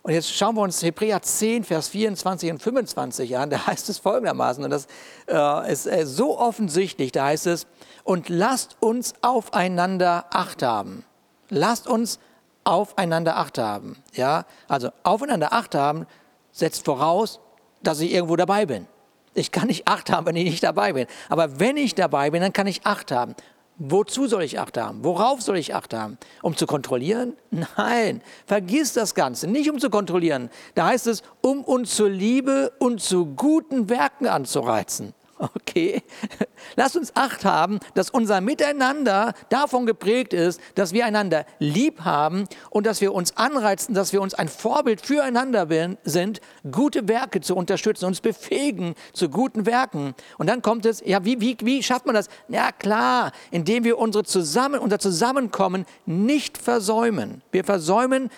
Und 0.06 0.14
jetzt 0.14 0.32
schauen 0.32 0.54
wir 0.54 0.62
uns 0.62 0.84
Hebräer 0.84 1.20
10, 1.20 1.64
Vers 1.64 1.88
24 1.88 2.52
und 2.52 2.62
25 2.62 3.38
an. 3.38 3.50
Da 3.50 3.66
heißt 3.66 3.90
es 3.90 3.98
folgendermaßen, 3.98 4.64
und 4.64 4.70
das 4.70 4.86
äh, 5.28 5.72
ist 5.72 5.88
äh, 5.88 6.06
so 6.06 6.38
offensichtlich, 6.38 7.12
da 7.12 7.26
heißt 7.26 7.48
es, 7.48 7.66
und 8.04 8.30
lasst 8.30 8.78
uns 8.82 9.16
aufeinander 9.24 10.26
Acht 10.30 10.62
haben. 10.62 11.04
Lasst 11.50 11.88
uns 11.88 12.20
aufeinander 12.66 13.38
Acht 13.38 13.58
haben. 13.58 13.98
Ja, 14.14 14.46
also 14.68 14.92
aufeinander 15.02 15.54
Acht 15.54 15.74
haben 15.74 16.06
setzt 16.52 16.86
voraus, 16.86 17.40
dass 17.82 18.00
ich 18.00 18.14
irgendwo 18.14 18.36
dabei 18.36 18.68
bin. 18.68 18.86
Ich 19.34 19.52
kann 19.52 19.70
nicht 19.70 19.88
Acht 19.88 20.12
haben, 20.12 20.28
wenn 20.28 20.36
ich 20.36 20.46
nicht 20.46 20.64
dabei 20.64 20.94
bin. 20.94 21.08
Aber 21.30 21.60
wenn 21.60 21.78
ich 21.78 21.96
dabei 21.96 22.30
bin, 22.30 22.44
dann 22.44 22.54
kann 22.54 22.68
ich 22.68 22.86
Acht 22.86 23.12
haben. 23.12 23.34
Wozu 23.78 24.28
soll 24.28 24.44
ich 24.44 24.60
Acht 24.60 24.78
haben? 24.78 25.04
Worauf 25.04 25.42
soll 25.42 25.58
ich 25.58 25.74
Acht 25.76 25.94
haben? 25.94 26.18
Um 26.42 26.56
zu 26.56 26.66
kontrollieren? 26.66 27.36
Nein, 27.52 28.22
vergiss 28.46 28.94
das 28.94 29.16
Ganze. 29.16 29.48
Nicht 29.48 29.70
um 29.70 29.80
zu 29.80 29.90
kontrollieren. 29.90 30.50
Da 30.76 30.88
heißt 30.88 31.08
es, 31.08 31.24
um 31.42 31.62
uns 31.64 31.96
zur 31.96 32.10
Liebe 32.10 32.72
und 32.80 33.02
zu 33.02 33.26
guten 33.26 33.90
Werken 33.90 34.28
anzureizen. 34.28 35.14
Okay, 35.38 36.02
lass 36.78 36.96
uns 36.96 37.14
Acht 37.14 37.44
haben, 37.44 37.80
dass 37.94 38.10
unser 38.10 38.40
Miteinander 38.40 39.34
davon 39.50 39.86
geprägt 39.86 40.34
ist, 40.34 40.62
dass 40.76 40.94
wir 40.94 41.06
einander 41.06 41.46
lieb 41.60 42.06
haben 42.06 42.46
und 42.70 42.86
dass 42.86 43.02
wir 43.02 43.14
uns 43.14 43.36
anreizen, 43.36 43.94
dass 43.94 44.14
wir 44.14 44.22
uns 44.22 44.34
ein 44.34 44.48
Vorbild 44.48 45.02
füreinander 45.02 45.68
sind, 46.06 46.40
gute 46.72 47.10
Werke 47.10 47.42
zu 47.42 47.54
unterstützen, 47.56 48.06
uns 48.06 48.22
befähigen 48.22 48.96
zu 49.12 49.30
guten 49.30 49.66
Werken. 49.66 50.16
Und 50.38 50.48
dann 50.48 50.62
kommt 50.62 50.86
es, 50.86 51.02
ja, 51.06 51.26
wie, 51.26 51.42
wie, 51.42 51.58
wie 51.62 51.84
schafft 51.84 52.06
man 52.06 52.16
das? 52.16 52.30
Ja 52.48 52.72
klar, 52.72 53.34
indem 53.52 53.84
wir 53.84 53.98
unsere 53.98 54.24
Zusammen, 54.24 54.80
unser 54.80 55.00
Zusammenkommen 55.00 55.86
nicht 56.06 56.58
versäumen. 56.58 57.42
Wir 57.52 57.66
versäumen 57.66 58.30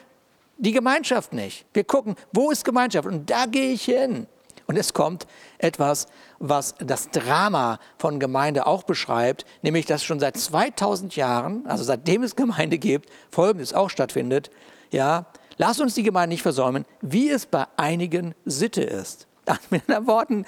die 0.58 0.72
Gemeinschaft 0.72 1.32
nicht. 1.32 1.66
Wir 1.74 1.84
gucken, 1.84 2.16
wo 2.34 2.50
ist 2.50 2.66
Gemeinschaft? 2.66 3.08
Und 3.08 3.30
da 3.30 3.46
gehe 3.46 3.72
ich 3.72 3.84
hin. 3.84 4.26
Und 4.68 4.76
es 4.76 4.94
kommt 4.94 5.26
etwas, 5.58 6.08
was 6.40 6.76
das 6.80 7.10
Drama 7.10 7.80
von 7.98 8.20
Gemeinde 8.20 8.68
auch 8.68 8.84
beschreibt, 8.84 9.46
nämlich 9.62 9.86
dass 9.86 10.04
schon 10.04 10.20
seit 10.20 10.38
2000 10.38 11.16
Jahren, 11.16 11.66
also 11.66 11.84
seitdem 11.84 12.22
es 12.24 12.36
Gemeinde 12.36 12.78
gibt, 12.78 13.10
Folgendes 13.32 13.74
auch 13.74 13.90
stattfindet. 13.90 14.52
Ja, 14.92 15.26
lass 15.58 15.80
uns 15.80 15.96
die 15.96 16.04
Gemeinde 16.04 16.34
nicht 16.34 16.42
versäumen, 16.42 16.86
wie 17.02 17.30
es 17.30 17.46
bei 17.46 17.66
einigen 17.78 18.36
Sitte 18.46 18.82
ist. 18.82 19.28
Mit 19.70 19.84
anderen 19.88 20.08
Worten, 20.08 20.46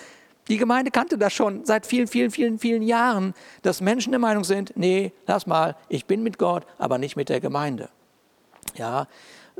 die 0.49 0.58
Gemeinde 0.58 0.91
kannte 0.91 1.17
das 1.17 1.32
schon 1.32 1.63
seit 1.63 1.86
vielen, 1.86 2.08
vielen, 2.08 2.32
vielen, 2.32 2.60
vielen 2.60 2.82
Jahren, 2.82 3.34
dass 3.62 3.82
Menschen 3.82 4.12
der 4.12 4.19
Meinung 4.19 4.43
sind, 4.43 4.73
nee, 4.75 5.13
lass 5.27 5.47
mal, 5.47 5.75
ich 5.88 6.08
bin 6.08 6.23
mit 6.23 6.38
Gott, 6.38 6.65
aber 6.77 6.97
nicht 6.97 7.15
mit 7.15 7.29
der 7.29 7.39
Gemeinde. 7.39 7.89
Ja, 8.75 9.08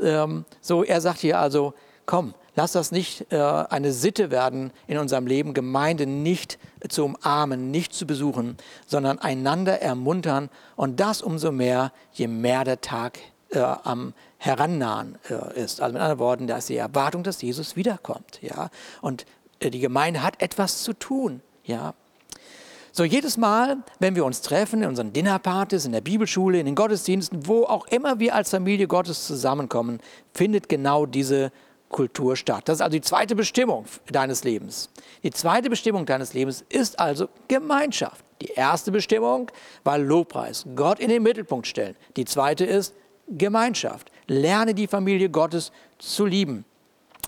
ähm, 0.02 0.46
so 0.60 0.84
er 0.84 1.00
sagt 1.00 1.20
hier 1.20 1.40
also, 1.40 1.74
komm, 2.06 2.34
Lass 2.60 2.74
das 2.74 2.92
nicht 2.92 3.32
äh, 3.32 3.38
eine 3.38 3.94
Sitte 3.94 4.32
werden 4.32 4.72
in 4.86 4.98
unserem 4.98 5.28
Leben, 5.28 5.54
Gemeinde 5.54 6.06
nicht 6.06 6.60
zu 6.90 7.06
umarmen, 7.06 7.72
nicht 7.72 7.94
zu 7.94 8.06
besuchen, 8.06 8.58
sondern 8.86 9.18
einander 9.18 9.82
ermuntern 9.82 10.50
und 10.76 11.00
das 11.00 11.22
umso 11.22 11.54
mehr, 11.54 11.94
je 12.12 12.28
mehr 12.28 12.66
der 12.66 12.82
Tag 12.82 13.18
äh, 13.52 13.60
am 13.62 14.14
Herannahen 14.40 15.18
äh, 15.30 15.58
ist. 15.58 15.80
Also 15.80 15.94
mit 15.94 16.02
anderen 16.02 16.20
Worten, 16.20 16.48
da 16.48 16.58
ist 16.58 16.68
die 16.68 16.76
Erwartung, 16.76 17.24
dass 17.24 17.42
Jesus 17.42 17.78
wiederkommt. 17.78 18.42
Ja? 18.42 18.72
Und 19.00 19.26
äh, 19.62 19.70
die 19.70 19.80
Gemeinde 19.80 20.22
hat 20.22 20.42
etwas 20.42 20.84
zu 20.84 20.92
tun. 20.92 21.42
Ja? 21.64 21.94
So 22.92 23.06
jedes 23.06 23.38
Mal, 23.38 23.78
wenn 24.00 24.16
wir 24.16 24.26
uns 24.26 24.42
treffen, 24.42 24.84
in 24.84 24.90
unseren 24.90 25.14
Dinnerpartys, 25.14 25.86
in 25.86 25.94
der 25.94 26.02
Bibelschule, 26.02 26.60
in 26.60 26.66
den 26.66 26.76
Gottesdiensten, 26.76 27.48
wo 27.48 27.64
auch 27.64 27.88
immer 27.88 28.20
wir 28.20 28.36
als 28.36 28.50
Familie 28.50 28.88
Gottes 28.88 29.26
zusammenkommen, 29.26 30.02
findet 30.34 30.68
genau 30.68 31.06
diese 31.06 31.54
Kultur 31.90 32.36
statt. 32.36 32.70
Das 32.70 32.78
ist 32.78 32.82
also 32.82 32.92
die 32.92 33.02
zweite 33.02 33.36
Bestimmung 33.36 33.86
deines 34.12 34.44
Lebens. 34.44 34.90
Die 35.24 35.32
zweite 35.32 35.70
Bestimmung 35.70 36.06
deines 36.06 36.34
Lebens 36.34 36.64
ist 36.70 37.00
also 37.00 37.28
Gemeinschaft. 37.48 38.24
Die 38.42 38.52
erste 38.52 38.92
Bestimmung 38.92 39.52
war 39.84 39.98
Lobpreis, 39.98 40.66
Gott 40.76 41.00
in 41.00 41.10
den 41.10 41.24
Mittelpunkt 41.24 41.68
stellen. 41.68 41.96
Die 42.16 42.26
zweite 42.26 42.64
ist 42.64 42.94
Gemeinschaft. 43.28 44.12
Lerne 44.28 44.74
die 44.74 44.88
Familie 44.88 45.30
Gottes 45.30 45.72
zu 45.98 46.26
lieben. 46.26 46.64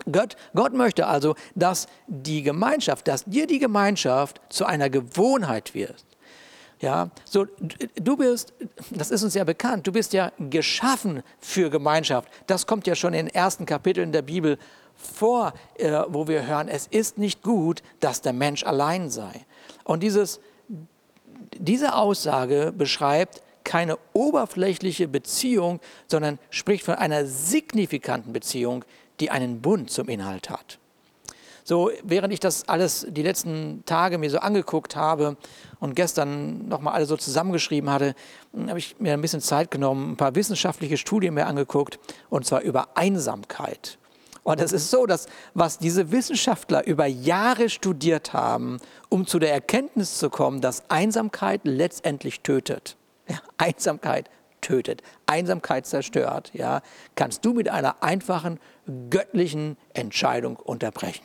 Gott, 0.10 0.36
Gott 0.56 0.74
möchte 0.74 1.08
also, 1.08 1.36
dass 1.54 1.88
die 2.08 2.43
Gemeinschaft, 2.43 3.08
dass 3.08 3.26
dir 3.26 3.45
die 3.45 3.60
Gemeinschaft 3.60 4.41
zu 4.50 4.65
einer 4.65 4.89
Gewohnheit 4.89 5.74
wird. 5.74 6.06
Ja, 6.82 7.12
so 7.26 7.46
du 7.96 8.17
bist, 8.17 8.54
das 8.89 9.12
ist 9.12 9.24
uns 9.24 9.36
ja 9.36 9.44
bekannt, 9.44 9.86
du 9.86 9.91
bist 9.91 10.13
ja 10.13 10.32
geschaffen 10.39 11.22
für 11.39 11.70
Gemeinschaft. 11.70 12.28
Das 12.48 12.65
kommt 12.65 12.88
ja 12.88 12.96
schon 12.96 13.13
in 13.13 13.28
den 13.28 13.36
ersten 13.36 13.67
Kapiteln 13.67 14.12
der 14.12 14.24
Bibel 14.24 14.58
vor, 14.96 15.54
äh, 15.76 16.02
wo 16.08 16.28
wir 16.28 16.48
hören, 16.48 16.67
es 16.67 16.88
ist 16.88 17.20
nicht 17.20 17.44
gut, 17.44 17.84
dass 18.00 18.22
der 18.22 18.34
Mensch 18.34 18.63
allein 18.63 19.12
sei. 19.12 19.46
Und 19.84 20.02
dieses, 20.02 20.39
diese 21.58 21.96
Aussage 21.96 22.74
beschreibt 22.76 23.44
keine 23.63 23.98
oberflächliche 24.13 25.08
Beziehung, 25.08 25.80
sondern 26.08 26.39
spricht 26.50 26.84
von 26.84 26.96
einer 26.96 27.28
signifikanten 27.28 28.34
Beziehung, 28.34 28.86
die 29.20 29.30
einen 29.30 29.62
Bund 29.62 29.91
zum 29.91 30.10
Inhalt 30.10 30.50
hat. 30.50 30.80
So, 31.63 31.91
während 32.04 32.34
ich 32.34 32.39
das 32.39 32.67
alles 32.67 33.06
die 33.10 33.24
letzten 33.24 33.84
Tage 33.86 34.17
mir 34.17 34.30
so 34.30 34.39
angeguckt 34.39 34.95
habe 34.95 35.38
und 35.80 35.95
gestern 35.95 36.67
nochmal 36.67 36.93
alles 36.93 37.10
so 37.10 37.17
zusammengeschrieben 37.17 37.89
hatte, 37.89 38.15
habe 38.67 38.80
ich 38.80 39.00
mir 39.00 39.13
ein 39.13 39.21
bisschen 39.21 39.41
Zeit 39.41 39.71
genommen, 39.71 40.13
ein 40.13 40.17
paar 40.17 40.36
wissenschaftliche 40.36 40.97
Studien 40.97 41.34
mir 41.34 41.47
angeguckt, 41.47 42.00
und 42.30 42.45
zwar 42.45 42.62
über 42.62 42.89
Einsamkeit. 42.95 43.97
Und 44.43 44.60
es 44.60 44.71
ist 44.71 44.89
so, 44.89 45.06
dass 45.06 45.28
was 45.54 45.78
diese 45.78 46.12
Wissenschaftler 46.12 46.88
über 46.88 47.06
Jahre 47.06 47.69
studiert 47.69 48.34
haben, 48.34 48.80
um 49.10 49.28
zu 49.28 49.38
der 49.38 49.54
Erkenntnis 49.54 50.17
zu 50.17 50.30
kommen, 50.30 50.62
dass 50.62 50.89
Einsamkeit 50.89 51.62
letztendlich 51.63 52.41
tötet. 52.41 52.97
Ja, 53.28 53.39
Einsamkeit 53.58 54.30
tötet, 54.62 55.02
Einsamkeit 55.26 55.86
zerstört, 55.86 56.52
ja, 56.54 56.82
kannst 57.15 57.45
du 57.45 57.54
mit 57.54 57.69
einer 57.69 58.04
einfachen 58.04 58.60
göttlichen 59.10 59.78
Entscheidung 59.93 60.56
unterbrechen. 60.56 61.24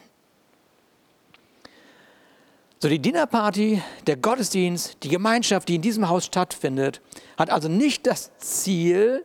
So 2.78 2.90
die 2.90 2.98
Dinnerparty, 2.98 3.82
der 4.06 4.16
Gottesdienst, 4.16 4.98
die 5.02 5.08
Gemeinschaft, 5.08 5.68
die 5.68 5.76
in 5.76 5.82
diesem 5.82 6.10
Haus 6.10 6.26
stattfindet, 6.26 7.00
hat 7.38 7.48
also 7.48 7.68
nicht 7.68 8.06
das 8.06 8.36
Ziel, 8.36 9.24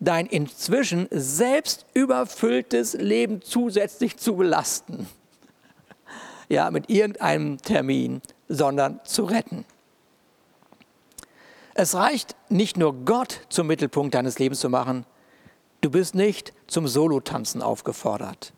dein 0.00 0.24
inzwischen 0.24 1.06
selbst 1.10 1.84
überfülltes 1.92 2.94
Leben 2.94 3.42
zusätzlich 3.42 4.16
zu 4.16 4.36
belasten. 4.36 5.08
Ja, 6.48 6.70
mit 6.70 6.88
irgendeinem 6.88 7.58
Termin, 7.58 8.22
sondern 8.48 9.00
zu 9.04 9.24
retten. 9.24 9.66
Es 11.74 11.94
reicht 11.94 12.34
nicht 12.48 12.78
nur 12.78 12.94
Gott 13.04 13.42
zum 13.50 13.66
Mittelpunkt 13.66 14.14
deines 14.14 14.38
Lebens 14.38 14.60
zu 14.60 14.70
machen, 14.70 15.04
du 15.82 15.90
bist 15.90 16.14
nicht 16.14 16.54
zum 16.66 16.88
Solotanzen 16.88 17.60
aufgefordert. 17.60 18.54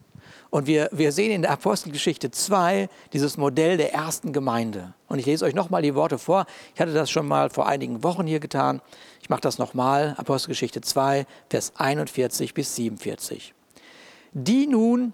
Und 0.51 0.67
wir, 0.67 0.89
wir 0.93 1.13
sehen 1.13 1.31
in 1.31 1.43
der 1.43 1.51
Apostelgeschichte 1.51 2.31
2 2.31 2.89
dieses 3.13 3.37
Modell 3.37 3.77
der 3.77 3.93
ersten 3.93 4.33
Gemeinde. 4.33 4.95
Und 5.07 5.19
ich 5.19 5.27
lese 5.27 5.45
euch 5.45 5.55
nochmal 5.55 5.83
die 5.83 5.95
Worte 5.95 6.19
vor. 6.19 6.47
Ich 6.75 6.81
hatte 6.81 6.95
das 6.95 7.11
schon 7.11 7.29
mal 7.29 7.51
vor 7.51 7.67
einigen 7.67 8.03
Wochen 8.03 8.27
hier 8.27 8.41
getan. 8.41 8.81
Ich 9.21 9.29
mache 9.29 9.43
das 9.43 9.59
nochmal. 9.59 10.15
Apostelgeschichte 10.17 10.81
2, 10.81 11.27
Vers 11.51 11.73
41 11.77 12.55
bis 12.55 12.75
47. 12.77 13.53
Die 14.33 14.67
nun 14.67 15.13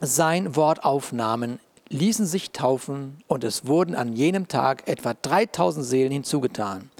sein 0.00 0.56
Wort 0.56 0.84
aufnahmen, 0.84 1.60
ließen 1.88 2.26
sich 2.26 2.50
taufen 2.50 3.18
und 3.28 3.44
es 3.44 3.66
wurden 3.66 3.94
an 3.94 4.12
jenem 4.12 4.48
Tag 4.48 4.86
etwa 4.88 5.14
3000 5.14 5.84
Seelen 5.84 6.12
hinzugetan. 6.12 6.90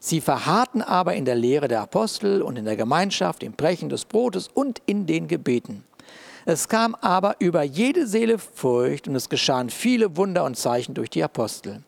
Sie 0.00 0.20
verharrten 0.20 0.82
aber 0.82 1.14
in 1.14 1.24
der 1.24 1.34
Lehre 1.34 1.66
der 1.66 1.80
Apostel 1.80 2.42
und 2.42 2.58
in 2.58 2.66
der 2.66 2.76
Gemeinschaft, 2.76 3.42
im 3.42 3.52
Brechen 3.52 3.88
des 3.88 4.04
Brotes 4.04 4.48
und 4.52 4.82
in 4.84 5.06
den 5.06 5.28
Gebeten. 5.28 5.84
Es 6.46 6.68
kam 6.68 6.94
aber 7.00 7.36
über 7.38 7.62
jede 7.62 8.06
Seele 8.06 8.36
Furcht 8.38 9.08
und 9.08 9.14
es 9.14 9.30
geschahen 9.30 9.70
viele 9.70 10.18
Wunder 10.18 10.44
und 10.44 10.58
Zeichen 10.58 10.92
durch 10.92 11.08
die 11.08 11.24
Apostel. 11.24 11.82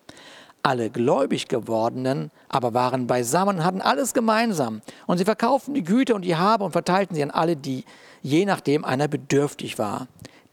Alle 0.63 0.89
gläubig 0.89 1.49
gewordenen 1.49 2.31
aber 2.49 2.73
waren 2.73 3.07
beisammen 3.07 3.59
und 3.59 3.65
hatten 3.65 3.83
alles 3.83 4.15
gemeinsam. 4.15 4.81
Und 5.07 5.19
sie 5.19 5.27
verkauften 5.27 5.75
die 5.75 5.85
Güter 5.85 6.15
und 6.15 6.23
die 6.23 6.37
Habe 6.37 6.65
und 6.65 6.73
verteilten 6.73 7.15
sie 7.15 7.23
an 7.23 7.31
alle, 7.31 7.55
die 7.55 7.85
je 8.23 8.47
nachdem 8.47 8.85
einer 8.87 9.09
bedürftig 9.09 9.79
war. 9.79 10.09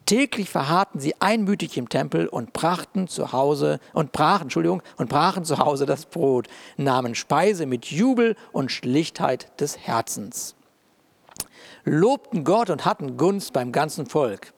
Täglich 0.05 0.49
verharrten 0.49 0.99
sie 0.99 1.15
einmütig 1.21 1.77
im 1.77 1.87
Tempel 1.87 2.27
und 2.27 2.51
brachten 2.51 3.07
zu 3.07 3.31
Hause 3.31 3.79
und 3.93 4.11
brachen, 4.11 4.43
Entschuldigung, 4.43 4.83
und 4.97 5.09
brachen 5.09 5.45
zu 5.45 5.59
Hause 5.59 5.85
das 5.85 6.07
Brot, 6.07 6.49
nahmen 6.75 7.15
Speise 7.15 7.65
mit 7.65 7.85
Jubel 7.85 8.35
und 8.51 8.69
Schlichtheit 8.69 9.49
des 9.61 9.77
Herzens 9.77 10.55
lobten 11.85 12.43
Gott 12.43 12.69
und 12.69 12.85
hatten 12.85 13.17
Gunst 13.17 13.53
beim 13.53 13.71
ganzen 13.71 14.05
Volk. 14.05 14.53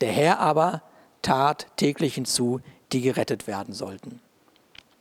Der 0.00 0.12
Herr 0.12 0.40
aber 0.40 0.82
tat 1.22 1.66
täglich 1.76 2.14
hinzu, 2.14 2.60
die 2.92 3.00
gerettet 3.00 3.46
werden 3.46 3.74
sollten. 3.74 4.20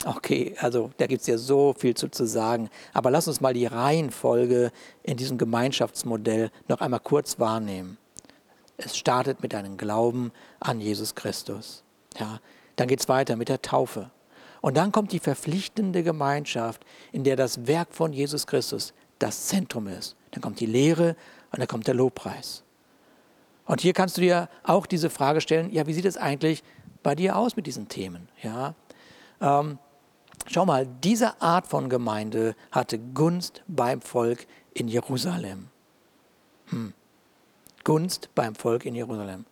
Okay, 0.06 0.56
also 0.60 0.90
da 0.98 1.06
gibt 1.06 1.22
es 1.22 1.28
ja 1.28 1.38
so 1.38 1.74
viel 1.78 1.96
zu, 1.96 2.10
zu 2.10 2.26
sagen. 2.26 2.70
Aber 2.94 3.12
lass 3.12 3.28
uns 3.28 3.40
mal 3.40 3.54
die 3.54 3.68
Reihenfolge 3.68 4.72
in 5.04 5.18
diesem 5.18 5.38
Gemeinschaftsmodell 5.38 6.50
noch 6.68 6.82
einmal 6.82 7.00
kurz 7.00 7.40
wahrnehmen. 7.40 7.98
Es 8.78 8.98
startet 8.98 9.44
mit 9.44 9.54
einem 9.54 9.78
Glauben 9.78 10.32
an 10.60 10.80
Jesus 10.80 11.14
Christus. 11.14 11.84
Ja, 12.18 12.40
dann 12.78 12.88
geht 12.88 13.00
es 13.00 13.10
weiter 13.10 13.36
mit 13.36 13.50
der 13.50 13.62
Taufe. 13.62 14.10
Und 14.62 14.78
dann 14.78 14.92
kommt 14.92 15.12
die 15.12 15.20
verpflichtende 15.20 16.04
Gemeinschaft, 16.04 16.84
in 17.12 17.24
der 17.24 17.36
das 17.36 17.68
Werk 17.68 17.94
von 17.94 18.12
Jesus 18.12 18.48
Christus 18.48 18.94
das 19.20 19.48
Zentrum 19.48 19.88
ist. 19.88 20.16
Dann 20.32 20.42
kommt 20.42 20.60
die 20.60 20.66
Lehre 20.66 21.16
und 21.52 21.60
dann 21.60 21.68
kommt 21.68 21.88
der 21.88 21.94
Lobpreis. 21.96 22.64
Und 23.66 23.82
hier 23.82 23.94
kannst 23.94 24.18
du 24.18 24.22
dir 24.22 24.50
auch 24.64 24.86
diese 24.86 25.10
Frage 25.10 25.42
stellen, 25.42 25.72
ja, 25.72 25.88
wie 25.88 25.94
sieht 25.94 26.06
es 26.06 26.18
eigentlich 26.18 26.64
bei 27.04 27.16
dir 27.16 27.38
aus 27.38 27.56
mit 27.56 27.68
diesen 27.68 27.88
Themen? 27.88 28.28
Ja, 28.42 28.76
ähm, 29.40 29.78
schau 30.48 30.66
mal, 30.66 30.88
diese 31.04 31.42
Art 31.42 31.68
von 31.68 31.90
Gemeinde 31.90 32.56
hatte 32.72 33.00
Gunst 33.00 33.64
beim 33.68 34.02
Volk 34.02 34.46
in 34.74 34.88
Jerusalem. 34.88 35.68
Hm. 36.68 36.94
Gunst 37.84 38.30
beim 38.36 38.56
Volk 38.56 38.86
in 38.86 38.96
Jerusalem. 38.96 39.46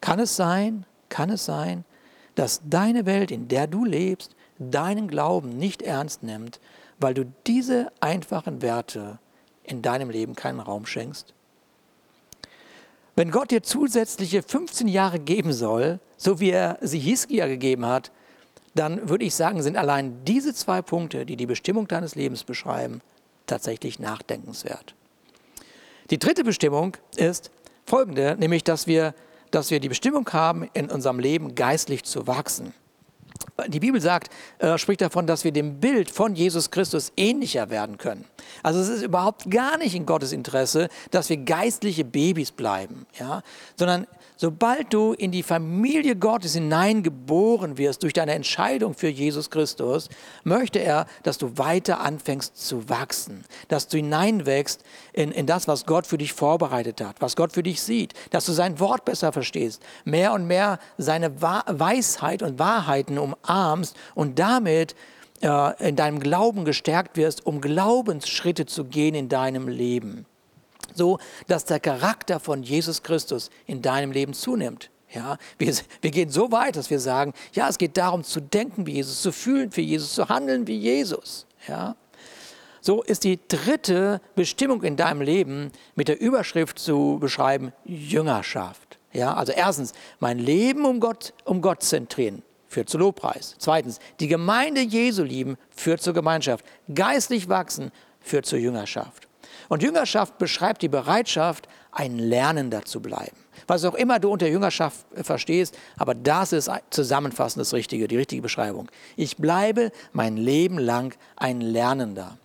Kann 0.00 0.18
es 0.18 0.36
sein, 0.36 0.84
kann 1.08 1.30
es 1.30 1.44
sein, 1.44 1.84
dass 2.34 2.60
deine 2.68 3.06
Welt, 3.06 3.30
in 3.30 3.48
der 3.48 3.66
du 3.66 3.84
lebst, 3.84 4.36
deinen 4.58 5.08
Glauben 5.08 5.50
nicht 5.50 5.82
ernst 5.82 6.22
nimmt, 6.22 6.60
weil 6.98 7.14
du 7.14 7.24
diese 7.46 7.92
einfachen 8.00 8.62
Werte 8.62 9.18
in 9.66 9.82
deinem 9.82 10.10
Leben 10.10 10.34
keinen 10.34 10.60
Raum 10.60 10.86
schenkst? 10.86 11.34
Wenn 13.14 13.30
Gott 13.30 13.50
dir 13.50 13.62
zusätzliche 13.62 14.42
15 14.42 14.88
Jahre 14.88 15.18
geben 15.18 15.52
soll, 15.52 16.00
so 16.18 16.38
wie 16.38 16.50
er 16.50 16.78
sie 16.82 16.98
Hiskia 16.98 17.46
gegeben 17.46 17.86
hat, 17.86 18.12
dann 18.74 19.08
würde 19.08 19.24
ich 19.24 19.34
sagen, 19.34 19.62
sind 19.62 19.76
allein 19.76 20.22
diese 20.24 20.52
zwei 20.54 20.82
Punkte, 20.82 21.24
die 21.24 21.36
die 21.36 21.46
Bestimmung 21.46 21.88
deines 21.88 22.14
Lebens 22.14 22.44
beschreiben, 22.44 23.00
tatsächlich 23.46 23.98
nachdenkenswert. 23.98 24.94
Die 26.10 26.18
dritte 26.18 26.44
Bestimmung 26.44 26.96
ist 27.16 27.50
folgende, 27.86 28.36
nämlich 28.38 28.64
dass 28.64 28.86
wir, 28.86 29.14
dass 29.50 29.70
wir 29.70 29.80
die 29.80 29.88
Bestimmung 29.88 30.28
haben, 30.32 30.68
in 30.74 30.90
unserem 30.90 31.18
Leben 31.18 31.54
geistlich 31.54 32.04
zu 32.04 32.26
wachsen. 32.26 32.74
Die 33.68 33.80
Bibel 33.80 34.00
sagt, 34.00 34.32
äh, 34.58 34.78
spricht 34.78 35.00
davon, 35.00 35.26
dass 35.26 35.44
wir 35.44 35.52
dem 35.52 35.80
Bild 35.80 36.10
von 36.10 36.34
Jesus 36.34 36.70
Christus 36.70 37.12
ähnlicher 37.16 37.70
werden 37.70 37.98
können. 37.98 38.24
Also 38.62 38.80
es 38.80 38.88
ist 38.88 39.02
überhaupt 39.02 39.50
gar 39.50 39.78
nicht 39.78 39.94
in 39.94 40.06
Gottes 40.06 40.32
Interesse, 40.32 40.88
dass 41.10 41.28
wir 41.28 41.36
geistliche 41.38 42.04
Babys 42.04 42.52
bleiben, 42.52 43.06
ja? 43.18 43.42
sondern 43.76 44.06
sobald 44.36 44.92
du 44.92 45.12
in 45.12 45.32
die 45.32 45.42
Familie 45.42 46.16
Gottes 46.16 46.54
hineingeboren 46.54 47.78
wirst 47.78 48.02
durch 48.02 48.12
deine 48.12 48.34
Entscheidung 48.34 48.94
für 48.94 49.08
Jesus 49.08 49.50
Christus, 49.50 50.08
möchte 50.44 50.78
er, 50.78 51.06
dass 51.22 51.38
du 51.38 51.58
weiter 51.58 52.00
anfängst 52.00 52.56
zu 52.56 52.88
wachsen, 52.88 53.44
dass 53.68 53.88
du 53.88 53.96
hineinwächst 53.96 54.82
in, 55.12 55.32
in 55.32 55.46
das, 55.46 55.66
was 55.66 55.86
Gott 55.86 56.06
für 56.06 56.18
dich 56.18 56.32
vorbereitet 56.32 57.00
hat, 57.00 57.16
was 57.20 57.36
Gott 57.36 57.52
für 57.52 57.62
dich 57.62 57.80
sieht, 57.80 58.14
dass 58.30 58.46
du 58.46 58.52
sein 58.52 58.78
Wort 58.78 59.04
besser 59.04 59.32
verstehst, 59.32 59.82
mehr 60.04 60.32
und 60.32 60.46
mehr 60.46 60.78
seine 60.98 61.40
Weisheit 61.40 62.42
und 62.42 62.58
Wahrheiten 62.58 63.18
umarmst 63.18 63.96
und 64.14 64.38
damit 64.38 64.94
äh, 65.40 65.88
in 65.88 65.96
deinem 65.96 66.20
Glauben 66.20 66.64
gestärkt 66.64 67.16
wirst, 67.16 67.46
um 67.46 67.60
Glaubensschritte 67.60 68.66
zu 68.66 68.84
gehen 68.84 69.14
in 69.14 69.28
deinem 69.28 69.68
Leben 69.68 70.26
so, 70.96 71.18
dass 71.46 71.64
der 71.64 71.80
Charakter 71.80 72.40
von 72.40 72.62
Jesus 72.62 73.02
Christus 73.02 73.50
in 73.66 73.82
deinem 73.82 74.12
Leben 74.12 74.32
zunimmt. 74.32 74.90
Ja, 75.12 75.38
wir, 75.58 75.74
wir 76.00 76.10
gehen 76.10 76.30
so 76.30 76.50
weit, 76.50 76.76
dass 76.76 76.90
wir 76.90 76.98
sagen, 76.98 77.32
ja, 77.52 77.68
es 77.68 77.78
geht 77.78 77.96
darum 77.96 78.24
zu 78.24 78.40
denken 78.40 78.86
wie 78.86 78.94
Jesus, 78.94 79.22
zu 79.22 79.32
fühlen 79.32 79.70
wie 79.74 79.82
Jesus, 79.82 80.14
zu 80.14 80.28
handeln 80.28 80.66
wie 80.66 80.76
Jesus. 80.76 81.46
Ja. 81.68 81.96
So 82.80 83.02
ist 83.02 83.24
die 83.24 83.38
dritte 83.48 84.20
Bestimmung 84.34 84.82
in 84.82 84.96
deinem 84.96 85.20
Leben 85.20 85.72
mit 85.94 86.08
der 86.08 86.20
Überschrift 86.20 86.78
zu 86.78 87.18
beschreiben, 87.20 87.72
Jüngerschaft. 87.84 88.98
Ja, 89.12 89.34
also 89.34 89.52
erstens, 89.52 89.92
mein 90.20 90.38
Leben 90.38 90.84
um 90.84 91.00
Gott, 91.00 91.32
um 91.44 91.62
Gott 91.62 91.82
zentrieren, 91.82 92.42
führt 92.68 92.90
zu 92.90 92.98
Lobpreis. 92.98 93.54
Zweitens, 93.58 93.98
die 94.20 94.28
Gemeinde 94.28 94.82
Jesu 94.82 95.22
lieben, 95.22 95.56
führt 95.70 96.02
zur 96.02 96.14
Gemeinschaft. 96.14 96.64
Geistlich 96.94 97.48
wachsen, 97.48 97.90
führt 98.20 98.46
zur 98.46 98.58
Jüngerschaft. 98.58 99.25
Und 99.68 99.82
Jüngerschaft 99.82 100.38
beschreibt 100.38 100.82
die 100.82 100.88
Bereitschaft, 100.88 101.68
ein 101.92 102.18
Lernender 102.18 102.84
zu 102.84 103.00
bleiben. 103.00 103.36
Was 103.66 103.84
auch 103.84 103.94
immer 103.94 104.18
du 104.18 104.30
unter 104.30 104.46
Jüngerschaft 104.46 105.06
verstehst, 105.22 105.76
aber 105.96 106.14
das 106.14 106.52
ist 106.52 106.70
zusammenfassend 106.90 107.60
das 107.60 107.72
Richtige, 107.72 108.06
die 108.06 108.16
richtige 108.16 108.42
Beschreibung. 108.42 108.90
Ich 109.16 109.36
bleibe 109.38 109.90
mein 110.12 110.36
Leben 110.36 110.78
lang 110.78 111.16
ein 111.36 111.60
Lernender. 111.60 112.38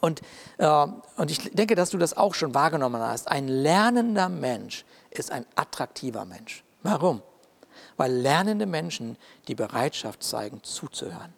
Und, 0.00 0.20
äh, 0.58 0.86
und 1.16 1.30
ich 1.30 1.50
denke, 1.52 1.76
dass 1.76 1.90
du 1.90 1.98
das 1.98 2.16
auch 2.16 2.34
schon 2.34 2.54
wahrgenommen 2.54 3.00
hast. 3.00 3.28
Ein 3.28 3.46
lernender 3.46 4.28
Mensch 4.28 4.84
ist 5.10 5.30
ein 5.30 5.46
attraktiver 5.54 6.24
Mensch. 6.24 6.64
Warum? 6.82 7.22
Weil 7.96 8.12
lernende 8.12 8.66
Menschen 8.66 9.16
die 9.46 9.54
Bereitschaft 9.54 10.24
zeigen, 10.24 10.60
zuzuhören. 10.64 11.32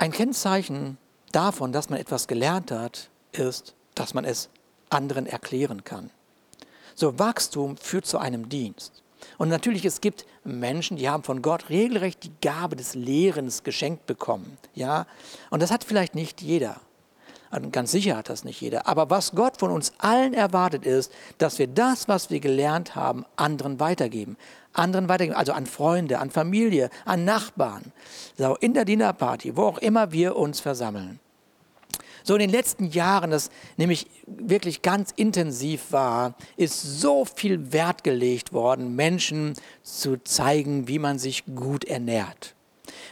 Ein 0.00 0.12
Kennzeichen 0.12 0.96
davon, 1.32 1.72
dass 1.72 1.90
man 1.90 1.98
etwas 1.98 2.28
gelernt 2.28 2.70
hat, 2.70 3.10
ist, 3.32 3.74
dass 3.96 4.14
man 4.14 4.24
es 4.24 4.48
anderen 4.90 5.26
erklären 5.26 5.82
kann. 5.82 6.10
So 6.94 7.18
Wachstum 7.18 7.76
führt 7.76 8.06
zu 8.06 8.18
einem 8.18 8.48
Dienst. 8.48 9.02
Und 9.38 9.48
natürlich, 9.48 9.84
es 9.84 10.00
gibt 10.00 10.24
Menschen, 10.44 10.96
die 10.96 11.08
haben 11.08 11.24
von 11.24 11.42
Gott 11.42 11.68
regelrecht 11.68 12.22
die 12.22 12.32
Gabe 12.40 12.76
des 12.76 12.94
Lehrens 12.94 13.64
geschenkt 13.64 14.06
bekommen. 14.06 14.56
Ja? 14.74 15.06
Und 15.50 15.62
das 15.62 15.72
hat 15.72 15.82
vielleicht 15.82 16.14
nicht 16.14 16.42
jeder. 16.42 16.80
Und 17.50 17.72
ganz 17.72 17.90
sicher 17.90 18.16
hat 18.16 18.28
das 18.28 18.44
nicht 18.44 18.60
jeder. 18.60 18.86
Aber 18.86 19.10
was 19.10 19.32
Gott 19.32 19.58
von 19.58 19.72
uns 19.72 19.92
allen 19.98 20.34
erwartet 20.34 20.86
ist, 20.86 21.12
dass 21.38 21.58
wir 21.58 21.66
das, 21.66 22.06
was 22.06 22.30
wir 22.30 22.40
gelernt 22.40 22.94
haben, 22.94 23.24
anderen 23.36 23.80
weitergeben 23.80 24.36
anderen 24.78 25.08
weitergeben, 25.08 25.36
also 25.36 25.52
an 25.52 25.66
Freunde, 25.66 26.18
an 26.18 26.30
Familie, 26.30 26.90
an 27.04 27.24
Nachbarn, 27.24 27.92
so 28.36 28.56
in 28.56 28.74
der 28.74 28.84
Dinnerparty, 28.84 29.56
wo 29.56 29.62
auch 29.64 29.78
immer 29.78 30.12
wir 30.12 30.36
uns 30.36 30.60
versammeln. 30.60 31.20
So 32.28 32.34
in 32.34 32.40
den 32.40 32.50
letzten 32.50 32.90
Jahren, 32.90 33.30
das 33.30 33.48
nämlich 33.78 34.06
wirklich 34.26 34.82
ganz 34.82 35.12
intensiv 35.16 35.92
war, 35.92 36.34
ist 36.58 37.00
so 37.00 37.24
viel 37.24 37.72
Wert 37.72 38.04
gelegt 38.04 38.52
worden, 38.52 38.94
Menschen 38.94 39.54
zu 39.82 40.22
zeigen, 40.22 40.88
wie 40.88 40.98
man 40.98 41.18
sich 41.18 41.44
gut 41.46 41.84
ernährt, 41.84 42.54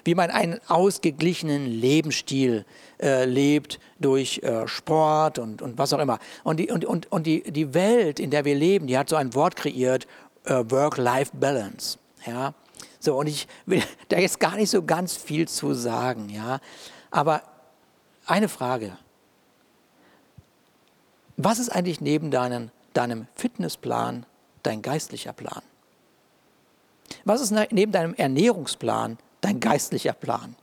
wie 0.05 0.15
man 0.15 0.29
einen 0.29 0.61
ausgeglichenen 0.69 1.65
Lebensstil 1.65 2.67
äh, 3.01 3.25
lebt 3.25 3.81
durch 3.99 4.41
äh, 4.43 4.69
Sport 4.69 5.39
und, 5.39 5.63
und 5.63 5.79
was 5.79 5.95
auch 5.95 5.99
immer. 5.99 6.19
Und, 6.45 6.61
die, 6.61 6.71
und, 6.71 6.85
und, 6.85 7.11
und 7.11 7.27
die, 7.27 7.43
die 7.43 7.73
Welt, 7.73 8.21
in 8.21 8.31
der 8.31 8.45
wir 8.45 8.55
leben, 8.55 8.87
die 8.87 8.99
hat 8.99 9.09
so 9.09 9.17
ein 9.17 9.35
Wort 9.35 9.57
kreiert, 9.57 10.07
Work-Life-Balance. 10.47 11.99
Ja? 12.27 12.55
So, 13.01 13.19
und 13.19 13.27
ich 13.27 13.47
will 13.67 13.83
da 14.09 14.19
jetzt 14.19 14.41
gar 14.41 14.57
nicht 14.57 14.71
so 14.71 14.83
ganz 14.83 15.17
viel 15.17 15.49
zu 15.49 15.75
sagen, 15.75 16.29
ja. 16.29 16.59
Aber 17.11 17.43
eine 18.27 18.49
Frage. 18.49 18.97
Was 21.37 21.59
ist 21.59 21.69
eigentlich 21.69 22.01
neben 22.01 22.31
deinen, 22.31 22.71
deinem 22.95 23.27
Fitnessplan 23.35 24.27
dein 24.63 24.83
geistlicher 24.83 25.33
Plan? 25.33 25.63
Was 27.25 27.41
ist 27.41 27.53
neben 27.71 27.93
deinem 27.93 28.15
Ernährungsplan 28.15 29.19
dein 29.41 29.61
geistlicher 29.61 30.13
Plan? 30.13 30.57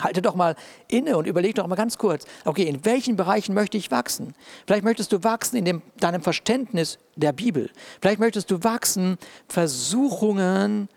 Halte 0.00 0.20
doch 0.20 0.34
mal 0.34 0.56
inne 0.88 1.16
und 1.16 1.26
überleg 1.26 1.54
doch 1.54 1.66
mal 1.66 1.76
ganz 1.76 1.96
kurz, 1.96 2.26
okay, 2.44 2.64
in 2.64 2.84
welchen 2.84 3.16
Bereichen 3.16 3.54
möchte 3.54 3.78
ich 3.78 3.90
wachsen? 3.90 4.34
Vielleicht 4.66 4.84
möchtest 4.84 5.12
du 5.12 5.22
wachsen 5.24 5.56
in 5.56 5.64
dem, 5.64 5.82
deinem 6.00 6.22
Verständnis 6.22 6.98
der 7.14 7.32
Bibel. 7.32 7.70
Vielleicht 8.00 8.20
möchtest 8.20 8.50
du 8.50 8.62
wachsen, 8.62 9.16
Versuchungen 9.48 10.88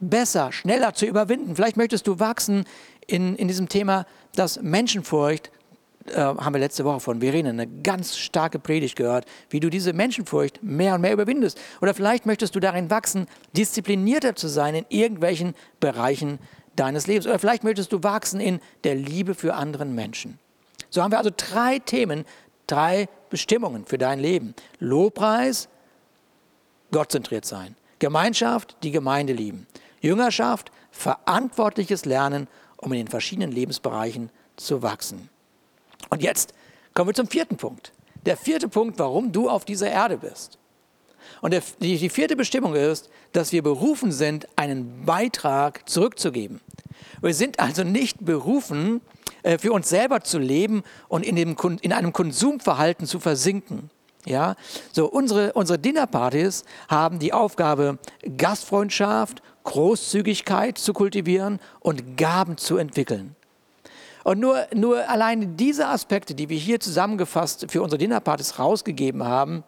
besser, 0.00 0.52
schneller 0.52 0.94
zu 0.94 1.06
überwinden. 1.06 1.56
Vielleicht 1.56 1.76
möchtest 1.76 2.06
du 2.06 2.18
wachsen 2.20 2.64
in, 3.06 3.36
in 3.36 3.48
diesem 3.48 3.68
Thema, 3.68 4.06
dass 4.34 4.60
Menschenfurcht, 4.60 5.50
äh, 6.06 6.20
haben 6.20 6.54
wir 6.54 6.60
letzte 6.60 6.84
Woche 6.84 7.00
von 7.00 7.20
Verena 7.20 7.50
eine 7.50 7.66
ganz 7.66 8.16
starke 8.16 8.58
Predigt 8.58 8.96
gehört, 8.96 9.26
wie 9.50 9.60
du 9.60 9.70
diese 9.70 9.92
Menschenfurcht 9.92 10.62
mehr 10.62 10.94
und 10.94 11.00
mehr 11.00 11.12
überwindest. 11.12 11.60
Oder 11.80 11.94
vielleicht 11.94 12.26
möchtest 12.26 12.54
du 12.54 12.60
darin 12.60 12.90
wachsen, 12.90 13.26
disziplinierter 13.56 14.34
zu 14.34 14.48
sein 14.48 14.74
in 14.74 14.86
irgendwelchen 14.88 15.54
Bereichen 15.80 16.38
deines 16.76 17.06
Lebens. 17.06 17.26
Oder 17.26 17.38
vielleicht 17.38 17.64
möchtest 17.64 17.92
du 17.92 18.02
wachsen 18.02 18.40
in 18.40 18.60
der 18.84 18.94
Liebe 18.94 19.34
für 19.34 19.54
anderen 19.54 19.94
Menschen. 19.94 20.38
So 20.90 21.02
haben 21.02 21.10
wir 21.10 21.18
also 21.18 21.30
drei 21.34 21.78
Themen, 21.78 22.24
drei 22.66 23.08
Bestimmungen 23.30 23.86
für 23.86 23.98
dein 23.98 24.18
Leben. 24.18 24.54
Lobpreis, 24.78 25.68
gottzentriert 26.90 27.44
sein. 27.44 27.76
Gemeinschaft, 27.98 28.76
die 28.82 28.90
Gemeinde 28.90 29.32
lieben. 29.32 29.66
Jüngerschaft, 30.00 30.70
verantwortliches 30.90 32.04
Lernen, 32.04 32.48
um 32.76 32.92
in 32.92 32.98
den 32.98 33.08
verschiedenen 33.08 33.52
Lebensbereichen 33.52 34.30
zu 34.56 34.82
wachsen. 34.82 35.28
Und 36.10 36.22
jetzt 36.22 36.52
kommen 36.94 37.08
wir 37.08 37.14
zum 37.14 37.28
vierten 37.28 37.56
Punkt. 37.56 37.92
Der 38.26 38.36
vierte 38.36 38.68
Punkt, 38.68 38.98
warum 38.98 39.32
du 39.32 39.48
auf 39.48 39.64
dieser 39.64 39.90
Erde 39.90 40.18
bist. 40.18 40.58
Und 41.40 41.52
der, 41.52 41.62
die, 41.80 41.98
die 41.98 42.08
vierte 42.08 42.36
Bestimmung 42.36 42.74
ist, 42.74 43.10
dass 43.32 43.52
wir 43.52 43.62
berufen 43.62 44.12
sind, 44.12 44.46
einen 44.56 45.04
Beitrag 45.04 45.88
zurückzugeben. 45.88 46.60
Wir 47.20 47.34
sind 47.34 47.60
also 47.60 47.84
nicht 47.84 48.24
berufen, 48.24 49.00
äh, 49.42 49.58
für 49.58 49.72
uns 49.72 49.88
selber 49.88 50.20
zu 50.20 50.38
leben 50.38 50.82
und 51.08 51.24
in, 51.24 51.36
dem, 51.36 51.56
in 51.80 51.92
einem 51.92 52.12
Konsumverhalten 52.12 53.06
zu 53.06 53.20
versinken. 53.20 53.90
Ja, 54.24 54.54
so 54.92 55.06
unsere, 55.06 55.52
unsere 55.54 55.80
Dinnerpartys 55.80 56.64
haben 56.88 57.18
die 57.18 57.32
Aufgabe, 57.32 57.98
Gastfreundschaft, 58.36 59.42
Großzügigkeit 59.64 60.78
zu 60.78 60.92
kultivieren 60.92 61.58
und 61.80 62.16
Gaben 62.16 62.56
zu 62.56 62.76
entwickeln. 62.76 63.34
Und 64.22 64.38
nur, 64.38 64.66
nur 64.72 65.08
allein 65.08 65.56
diese 65.56 65.88
Aspekte, 65.88 66.34
die 66.34 66.48
wir 66.48 66.58
hier 66.58 66.78
zusammengefasst 66.78 67.66
für 67.68 67.82
unsere 67.82 67.98
Dinnerpartys 67.98 68.60
rausgegeben 68.60 69.24
haben, 69.24 69.64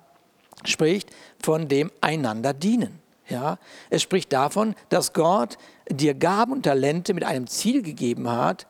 spricht 0.65 1.11
von 1.43 1.69
dem 1.69 1.91
einander 2.01 2.53
dienen. 2.53 3.01
Ja, 3.29 3.59
es 3.89 4.03
spricht 4.03 4.33
davon, 4.33 4.75
dass 4.91 5.15
Gott 5.15 5.57
dir 5.89 6.15
Gaben 6.15 6.53
und 6.53 6.63
Talente 6.65 7.15
mit 7.15 7.25
einem 7.25 7.47
Ziel 7.47 7.81
gegeben 7.83 8.31
hat, 8.31 8.67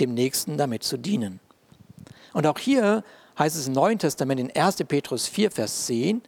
dem 0.00 0.12
Nächsten 0.12 0.58
damit 0.58 0.82
zu 0.82 0.98
dienen. 0.98 1.40
Und 2.34 2.46
auch 2.46 2.58
hier 2.58 3.02
heißt 3.38 3.56
es 3.56 3.68
im 3.68 3.72
Neuen 3.72 3.98
Testament 3.98 4.40
in 4.40 4.54
1. 4.54 4.76
Petrus 4.88 5.26
4, 5.26 5.50
Vers 5.50 5.86
10, 5.86 6.22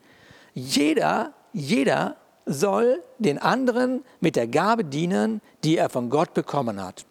jeder, 0.54 1.34
jeder 1.52 2.16
soll 2.46 3.02
den 3.18 3.38
anderen 3.38 4.02
mit 4.20 4.36
der 4.36 4.46
Gabe 4.46 4.84
dienen, 4.84 5.42
die 5.64 5.76
er 5.76 5.90
von 5.90 6.08
Gott 6.08 6.32
bekommen 6.32 6.82
hat. 6.82 7.04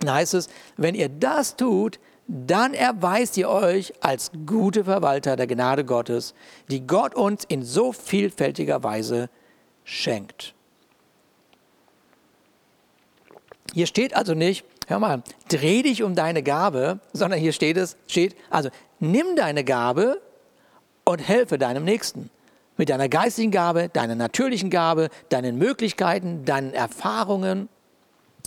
Dann 0.00 0.14
heißt 0.14 0.34
es, 0.34 0.48
wenn 0.76 0.94
ihr 0.94 1.08
das 1.08 1.56
tut, 1.56 2.00
dann 2.28 2.74
erweist 2.74 3.36
ihr 3.36 3.48
euch 3.48 3.92
als 4.00 4.30
gute 4.46 4.84
Verwalter 4.84 5.36
der 5.36 5.46
Gnade 5.46 5.84
Gottes, 5.84 6.34
die 6.70 6.86
Gott 6.86 7.14
uns 7.14 7.44
in 7.44 7.62
so 7.62 7.92
vielfältiger 7.92 8.82
Weise 8.82 9.30
schenkt. 9.84 10.54
Hier 13.72 13.86
steht 13.86 14.16
also 14.16 14.34
nicht, 14.34 14.64
hör 14.88 14.98
mal, 14.98 15.22
dreh 15.48 15.82
dich 15.82 16.02
um 16.02 16.14
deine 16.14 16.42
Gabe, 16.42 17.00
sondern 17.12 17.38
hier 17.38 17.52
steht 17.52 17.76
es, 17.76 17.96
steht, 18.08 18.34
also 18.50 18.70
nimm 18.98 19.36
deine 19.36 19.64
Gabe 19.64 20.20
und 21.04 21.18
helfe 21.20 21.58
deinem 21.58 21.84
Nächsten. 21.84 22.30
Mit 22.78 22.90
deiner 22.90 23.08
geistigen 23.08 23.50
Gabe, 23.50 23.88
deiner 23.88 24.14
natürlichen 24.14 24.68
Gabe, 24.68 25.08
deinen 25.30 25.56
Möglichkeiten, 25.56 26.44
deinen 26.44 26.74
Erfahrungen. 26.74 27.68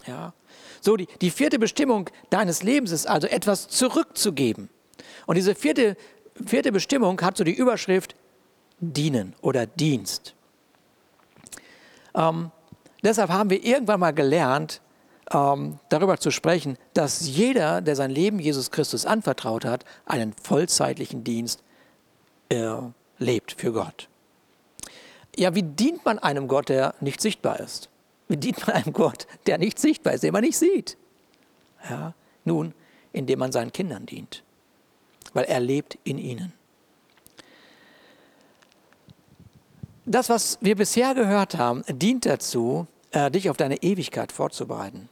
Ja. 0.06 0.34
So, 0.82 0.96
die, 0.98 1.08
die 1.22 1.32
vierte 1.32 1.60
Bestimmung 1.60 2.10
deines 2.30 2.64
Lebens 2.64 2.92
ist 2.92 3.08
also 3.08 3.28
etwas 3.28 3.68
zurückzugeben. 3.68 4.70
Und 5.26 5.36
diese 5.36 5.56
vierte, 5.56 5.98
vierte 6.46 6.72
Bestimmung 6.72 7.20
hat 7.22 7.38
so 7.38 7.44
die 7.44 7.54
Überschrift 7.54 8.16
Dienen 8.80 9.36
oder 9.42 9.66
Dienst. 9.66 10.34
Ähm, 12.16 12.52
deshalb 13.04 13.30
haben 13.30 13.50
wir 13.50 13.64
irgendwann 13.64 14.00
mal 14.00 14.14
gelernt, 14.14 14.82
ähm, 15.32 15.80
darüber 15.90 16.18
zu 16.18 16.32
sprechen, 16.32 16.78
dass 16.94 17.28
jeder, 17.28 17.82
der 17.82 17.96
sein 17.96 18.10
Leben 18.10 18.40
Jesus 18.40 18.72
Christus 18.72 19.06
anvertraut 19.06 19.66
hat, 19.66 19.86
einen 20.06 20.34
vollzeitlichen 20.34 21.24
Dienst 21.24 21.64
äh, 22.50 22.76
lebt 23.20 23.54
für 23.54 23.72
Gott. 23.72 24.08
Ja, 25.36 25.54
wie 25.56 25.64
dient 25.64 26.04
man 26.06 26.20
einem 26.20 26.48
Gott, 26.48 26.70
der 26.70 26.96
nicht 27.00 27.22
sichtbar 27.22 27.60
ist? 27.60 27.90
Wie 28.30 28.38
dient 28.38 28.66
man 28.66 28.76
einem 28.78 28.94
Gott, 28.94 29.28
der 29.46 29.58
nicht 29.58 29.78
sichtbar 29.78 30.14
ist, 30.14 30.24
den 30.24 30.32
man 30.32 30.44
nicht 30.44 30.58
sieht? 30.58 30.96
Ja, 31.90 32.14
nun, 32.46 32.74
indem 33.12 33.40
man 33.40 33.52
seinen 33.52 33.74
Kindern 33.74 34.06
dient, 34.06 34.44
weil 35.34 35.46
er 35.46 35.60
lebt 35.60 35.98
in 36.04 36.18
ihnen. 36.18 36.54
Das, 40.06 40.30
was 40.30 40.58
wir 40.62 40.76
bisher 40.76 41.14
gehört 41.14 41.58
haben, 41.58 41.84
dient 41.88 42.26
dazu, 42.26 42.88
äh, 43.12 43.30
dich 43.30 43.50
auf 43.50 43.58
deine 43.58 43.84
Ewigkeit 43.84 44.32
vorzubereiten. 44.32 45.10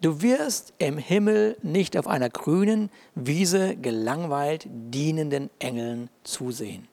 Du 0.00 0.20
wirst 0.20 0.74
im 0.78 0.98
Himmel 0.98 1.56
nicht 1.62 1.96
auf 1.96 2.06
einer 2.06 2.28
grünen 2.28 2.90
Wiese 3.14 3.76
gelangweilt 3.76 4.66
dienenden 4.68 5.50
Engeln 5.60 6.08
zusehen. 6.24 6.88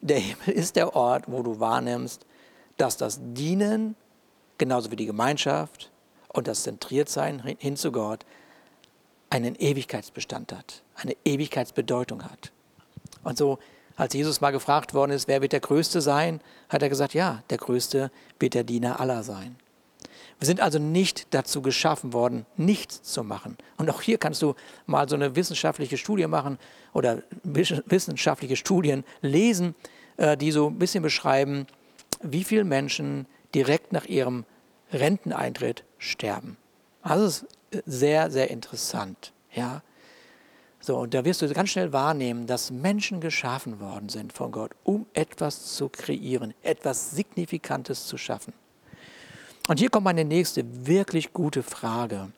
Der 0.00 0.18
Himmel 0.18 0.50
ist 0.50 0.76
der 0.76 0.94
Ort, 0.94 1.24
wo 1.26 1.42
du 1.42 1.60
wahrnimmst, 1.60 2.26
dass 2.76 2.96
das 2.96 3.20
Dienen, 3.20 3.96
genauso 4.58 4.90
wie 4.90 4.96
die 4.96 5.06
Gemeinschaft 5.06 5.90
und 6.32 6.48
das 6.48 6.62
Zentriertsein 6.62 7.42
hin 7.58 7.76
zu 7.76 7.92
Gott, 7.92 8.24
einen 9.30 9.54
Ewigkeitsbestand 9.56 10.52
hat, 10.52 10.82
eine 10.94 11.16
Ewigkeitsbedeutung 11.24 12.24
hat. 12.24 12.52
Und 13.24 13.36
so, 13.36 13.58
als 13.96 14.14
Jesus 14.14 14.40
mal 14.40 14.52
gefragt 14.52 14.94
worden 14.94 15.12
ist, 15.12 15.26
wer 15.26 15.42
wird 15.42 15.52
der 15.52 15.60
Größte 15.60 16.00
sein, 16.00 16.40
hat 16.68 16.82
er 16.82 16.88
gesagt, 16.88 17.14
ja, 17.14 17.42
der 17.50 17.58
Größte 17.58 18.10
wird 18.38 18.54
der 18.54 18.64
Diener 18.64 19.00
aller 19.00 19.22
sein. 19.22 19.56
Wir 20.38 20.46
sind 20.46 20.60
also 20.60 20.78
nicht 20.78 21.28
dazu 21.32 21.62
geschaffen 21.62 22.12
worden, 22.12 22.44
nichts 22.56 23.02
zu 23.02 23.24
machen. 23.24 23.56
Und 23.78 23.88
auch 23.88 24.02
hier 24.02 24.18
kannst 24.18 24.42
du 24.42 24.54
mal 24.84 25.08
so 25.08 25.16
eine 25.16 25.34
wissenschaftliche 25.34 25.96
Studie 25.96 26.26
machen 26.26 26.58
oder 26.92 27.22
wissenschaftliche 27.42 28.56
Studien 28.56 29.04
lesen, 29.22 29.74
äh, 30.18 30.36
die 30.36 30.52
so 30.52 30.68
ein 30.68 30.78
bisschen 30.78 31.02
beschreiben, 31.02 31.66
wie 32.22 32.44
viele 32.44 32.64
Menschen 32.64 33.26
direkt 33.56 33.90
nach 33.90 34.04
ihrem 34.04 34.44
Renteneintritt 34.92 35.82
sterben. 35.98 36.58
Also 37.00 37.24
das 37.24 37.42
ist 37.70 37.84
sehr, 37.86 38.30
sehr 38.30 38.50
interessant. 38.50 39.32
Ja? 39.52 39.82
So, 40.78 40.98
und 40.98 41.14
da 41.14 41.24
wirst 41.24 41.40
du 41.40 41.52
ganz 41.52 41.70
schnell 41.70 41.92
wahrnehmen, 41.92 42.46
dass 42.46 42.70
Menschen 42.70 43.20
geschaffen 43.20 43.80
worden 43.80 44.10
sind 44.10 44.34
von 44.34 44.52
Gott, 44.52 44.72
um 44.84 45.06
etwas 45.14 45.74
zu 45.74 45.88
kreieren, 45.88 46.52
etwas 46.62 47.12
Signifikantes 47.12 48.06
zu 48.06 48.18
schaffen. 48.18 48.52
Und 49.68 49.78
hier 49.78 49.88
kommt 49.88 50.04
meine 50.04 50.24
nächste 50.24 50.86
wirklich 50.86 51.32
gute 51.32 51.62
Frage. 51.62 52.30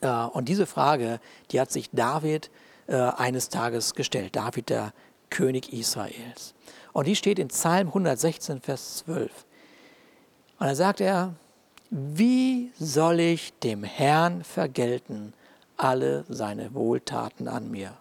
Äh, 0.00 0.10
und 0.10 0.48
diese 0.48 0.66
Frage, 0.66 1.20
die 1.52 1.60
hat 1.60 1.70
sich 1.70 1.90
David 1.92 2.50
äh, 2.88 2.96
eines 2.96 3.50
Tages 3.50 3.94
gestellt. 3.94 4.34
David, 4.34 4.68
der 4.68 4.92
König 5.30 5.72
Israels. 5.72 6.54
Und 6.92 7.06
die 7.06 7.14
steht 7.14 7.38
in 7.38 7.48
Psalm 7.48 7.86
116, 7.86 8.60
Vers 8.60 8.96
12. 8.98 9.30
Und 10.60 10.66
da 10.66 10.74
sagt 10.74 11.00
er, 11.00 11.34
wie 11.90 12.70
soll 12.78 13.18
ich 13.18 13.58
dem 13.60 13.82
Herrn 13.82 14.44
vergelten 14.44 15.32
alle 15.78 16.24
seine 16.28 16.74
Wohltaten 16.74 17.48
an 17.48 17.70
mir? 17.70 17.94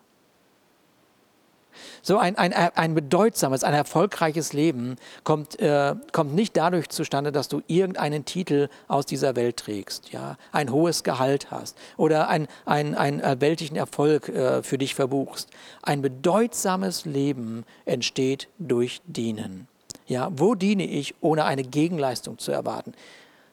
So 2.01 2.17
ein, 2.17 2.37
ein, 2.37 2.51
ein 2.51 2.93
bedeutsames, 2.93 3.63
ein 3.63 3.73
erfolgreiches 3.73 4.51
Leben 4.51 4.97
kommt, 5.23 5.57
äh, 5.61 5.95
kommt 6.11 6.35
nicht 6.35 6.57
dadurch 6.57 6.89
zustande, 6.89 7.31
dass 7.31 7.47
du 7.47 7.61
irgendeinen 7.67 8.25
Titel 8.25 8.67
aus 8.89 9.05
dieser 9.05 9.37
Welt 9.37 9.55
trägst, 9.55 10.11
ja? 10.11 10.35
ein 10.51 10.69
hohes 10.71 11.03
Gehalt 11.03 11.51
hast 11.51 11.77
oder 11.95 12.27
einen 12.27 12.47
ein, 12.65 12.93
ein 12.95 13.21
weltlichen 13.39 13.77
Erfolg 13.77 14.27
äh, 14.27 14.63
für 14.63 14.77
dich 14.77 14.95
verbuchst. 14.95 15.49
Ein 15.81 16.01
bedeutsames 16.01 17.05
Leben 17.05 17.63
entsteht 17.85 18.49
durch 18.57 19.01
Dienen. 19.05 19.69
Ja? 20.09 20.29
Wo 20.33 20.55
diene 20.55 20.85
ich, 20.85 21.15
ohne 21.21 21.45
eine 21.45 21.63
Gegenleistung 21.63 22.37
zu 22.37 22.51
erwarten? 22.51 22.91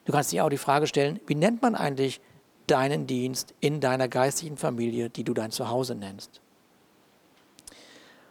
Du 0.05 0.13
kannst 0.13 0.33
dir 0.33 0.45
auch 0.45 0.51
die 0.51 0.59
Frage 0.59 0.89
stellen, 0.89 1.21
wie 1.29 1.37
nennt 1.37 1.63
man 1.63 1.77
eigentlich 1.77 2.21
deinen 2.67 3.07
Dienst 3.07 3.55
in 3.61 3.81
deiner 3.81 4.09
geistigen 4.09 4.57
Familie, 4.57 5.09
die 5.09 5.23
du 5.23 5.33
dein 5.33 5.53
Zuhause 5.53 5.95
nennst? 5.95 6.41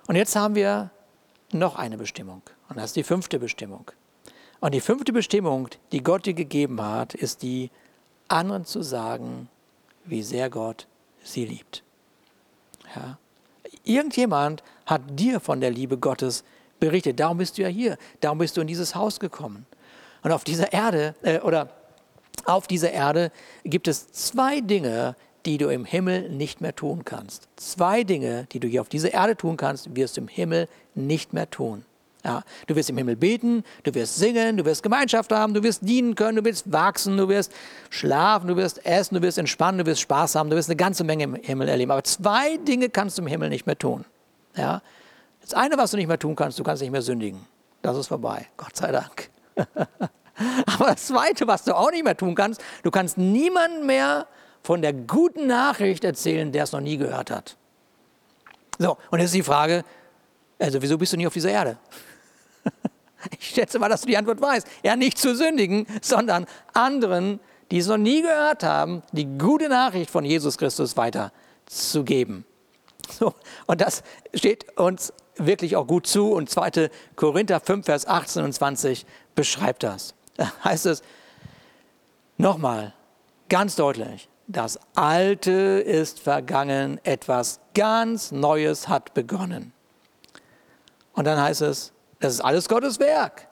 Und 0.07 0.17
jetzt 0.17 0.35
haben 0.35 0.55
wir 0.55 0.91
noch 1.53 1.77
eine 1.77 1.97
Bestimmung. 1.97 2.41
Und 2.67 2.77
das 2.77 2.87
ist 2.87 2.97
die 2.97 3.03
fünfte 3.03 3.39
Bestimmung. 3.39 3.91
Und 4.59 4.73
die 4.73 4.81
fünfte 4.81 5.13
Bestimmung, 5.13 5.69
die 5.93 6.03
Gott 6.03 6.25
dir 6.25 6.33
gegeben 6.33 6.81
hat, 6.81 7.13
ist 7.13 7.41
die, 7.41 7.71
anderen 8.27 8.65
zu 8.65 8.81
sagen, 8.81 9.49
wie 10.05 10.23
sehr 10.23 10.49
Gott 10.49 10.87
sie 11.23 11.45
liebt. 11.45 11.83
Ja? 12.95 13.17
Irgendjemand 13.83 14.63
hat 14.85 15.01
dir 15.19 15.39
von 15.39 15.61
der 15.61 15.71
Liebe 15.71 15.97
Gottes 15.97 16.43
berichtet. 16.79 17.19
Darum 17.19 17.37
bist 17.37 17.57
du 17.57 17.63
ja 17.63 17.67
hier. 17.67 17.97
Darum 18.21 18.37
bist 18.37 18.57
du 18.57 18.61
in 18.61 18.67
dieses 18.67 18.95
Haus 18.95 19.19
gekommen. 19.19 19.65
Und 20.23 20.31
auf 20.31 20.43
dieser 20.43 20.73
Erde, 20.73 21.15
äh, 21.21 21.39
oder 21.39 21.69
auf 22.45 22.67
dieser 22.67 22.91
Erde 22.91 23.31
gibt 23.63 23.87
es 23.87 24.11
zwei 24.11 24.61
Dinge, 24.61 25.15
die 25.45 25.57
du 25.57 25.69
im 25.69 25.85
Himmel 25.85 26.29
nicht 26.29 26.61
mehr 26.61 26.75
tun 26.75 27.05
kannst. 27.05 27.47
Zwei 27.55 28.03
Dinge, 28.03 28.47
die 28.51 28.59
du 28.59 28.67
hier 28.67 28.81
auf 28.81 28.89
dieser 28.89 29.13
Erde 29.13 29.37
tun 29.37 29.57
kannst, 29.57 29.95
wirst 29.95 30.17
du 30.17 30.21
im 30.21 30.27
Himmel 30.27 30.67
nicht 30.95 31.33
mehr 31.33 31.49
tun. 31.49 31.85
Ja, 32.23 32.41
du 32.65 32.75
wirst 32.75 32.89
im 32.89 32.97
Himmel 32.97 33.15
beten, 33.15 33.63
du 33.83 33.93
wirst 33.93 34.15
singen, 34.15 34.57
du 34.57 34.65
wirst 34.65 34.81
Gemeinschaft 34.81 35.31
haben, 35.31 35.53
du 35.53 35.61
wirst 35.61 35.87
dienen 35.87 36.15
können, 36.15 36.37
du 36.37 36.43
wirst 36.43 36.71
wachsen, 36.71 37.17
du 37.17 37.29
wirst 37.29 37.51
schlafen, 37.91 38.47
du 38.47 38.55
wirst 38.55 38.83
essen, 38.83 39.13
du 39.13 39.21
wirst 39.21 39.37
entspannen, 39.37 39.77
du 39.77 39.85
wirst 39.85 40.01
Spaß 40.01 40.33
haben, 40.33 40.49
du 40.49 40.55
wirst 40.55 40.67
eine 40.67 40.75
ganze 40.75 41.03
Menge 41.03 41.25
im 41.25 41.35
Himmel 41.35 41.67
erleben. 41.67 41.91
Aber 41.91 42.03
zwei 42.03 42.57
Dinge 42.57 42.89
kannst 42.89 43.19
du 43.19 43.21
im 43.21 43.27
Himmel 43.27 43.49
nicht 43.49 43.67
mehr 43.67 43.77
tun. 43.77 44.05
Ja? 44.57 44.81
Das 45.45 45.53
eine, 45.53 45.77
was 45.77 45.91
du 45.91 45.97
nicht 45.97 46.07
mehr 46.07 46.17
tun 46.17 46.35
kannst, 46.35 46.57
du 46.57 46.63
kannst 46.63 46.81
nicht 46.81 46.91
mehr 46.91 47.03
sündigen. 47.03 47.45
Das 47.83 47.95
ist 47.95 48.07
vorbei, 48.07 48.47
Gott 48.57 48.75
sei 48.75 48.91
Dank. 48.91 49.29
Aber 49.55 50.87
das 50.87 51.05
zweite, 51.05 51.47
was 51.47 51.63
du 51.63 51.75
auch 51.75 51.91
nicht 51.91 52.03
mehr 52.03 52.17
tun 52.17 52.33
kannst, 52.33 52.59
du 52.81 52.89
kannst 52.89 53.19
niemanden 53.19 53.85
mehr 53.85 54.25
von 54.63 54.81
der 54.81 54.91
guten 54.91 55.45
Nachricht 55.45 56.03
erzählen, 56.03 56.51
der 56.51 56.63
es 56.63 56.71
noch 56.71 56.79
nie 56.79 56.97
gehört 56.97 57.29
hat. 57.29 57.57
So, 58.79 58.97
und 59.11 59.19
jetzt 59.19 59.27
ist 59.27 59.35
die 59.35 59.43
Frage, 59.43 59.85
also 60.57 60.81
wieso 60.81 60.97
bist 60.97 61.13
du 61.13 61.17
nie 61.17 61.27
auf 61.27 61.33
dieser 61.33 61.51
Erde? 61.51 61.77
Ich 63.39 63.47
schätze 63.47 63.79
mal, 63.79 63.89
dass 63.89 64.01
du 64.01 64.07
die 64.07 64.17
Antwort 64.17 64.39
weißt. 64.39 64.67
Ja, 64.83 64.95
nicht 64.95 65.17
zu 65.17 65.35
sündigen, 65.35 65.87
sondern 65.99 66.45
anderen, 66.73 67.39
die 67.71 67.79
es 67.79 67.87
noch 67.87 67.97
nie 67.97 68.21
gehört 68.21 68.61
haben, 68.61 69.01
die 69.13 69.25
gute 69.25 69.67
Nachricht 69.67 70.11
von 70.11 70.23
Jesus 70.23 70.59
Christus 70.59 70.95
weiterzugeben. 70.95 72.45
So, 73.09 73.33
und 73.65 73.81
das 73.81 74.03
steht 74.35 74.77
uns 74.77 75.11
wirklich 75.37 75.75
auch 75.75 75.87
gut 75.87 76.07
zu. 76.07 76.31
Und 76.31 76.49
2. 76.49 76.89
Korinther 77.15 77.59
5, 77.59 77.85
Vers 77.85 78.07
18 78.07 78.43
und 78.43 78.53
20 78.53 79.05
beschreibt 79.35 79.83
das. 79.83 80.13
Da 80.37 80.51
heißt 80.63 80.85
es 80.85 81.01
nochmal 82.37 82.93
ganz 83.49 83.75
deutlich, 83.75 84.29
das 84.47 84.79
Alte 84.93 85.51
ist 85.51 86.19
vergangen, 86.19 86.99
etwas 87.03 87.59
ganz 87.73 88.31
Neues 88.31 88.87
hat 88.87 89.13
begonnen. 89.13 89.73
Und 91.13 91.25
dann 91.25 91.41
heißt 91.41 91.61
es, 91.61 91.93
das 92.19 92.33
ist 92.33 92.41
alles 92.41 92.69
Gottes 92.69 92.99
Werk. 92.99 93.47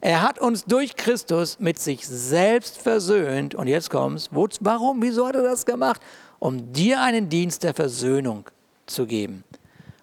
Er 0.00 0.22
hat 0.22 0.38
uns 0.38 0.64
durch 0.64 0.96
Christus 0.96 1.58
mit 1.58 1.78
sich 1.78 2.06
selbst 2.06 2.78
versöhnt. 2.78 3.54
Und 3.54 3.66
jetzt 3.66 3.90
kommt's. 3.90 4.30
Warum? 4.32 5.02
Wieso 5.02 5.26
hat 5.26 5.34
er 5.34 5.42
das 5.42 5.66
gemacht? 5.66 6.00
Um 6.38 6.72
dir 6.72 7.02
einen 7.02 7.28
Dienst 7.28 7.62
der 7.64 7.74
Versöhnung 7.74 8.48
zu 8.86 9.06
geben. 9.06 9.44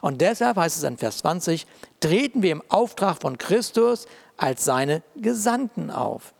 Und 0.07 0.21
deshalb 0.21 0.55
heißt 0.55 0.77
es 0.77 0.83
in 0.83 0.95
Vers 0.95 1.17
20, 1.17 1.67
treten 1.99 2.41
wir 2.41 2.53
im 2.53 2.63
Auftrag 2.69 3.17
von 3.19 3.37
Christus 3.37 4.07
als 4.37 4.63
seine 4.63 5.03
Gesandten 5.17 5.91
auf. 5.91 6.33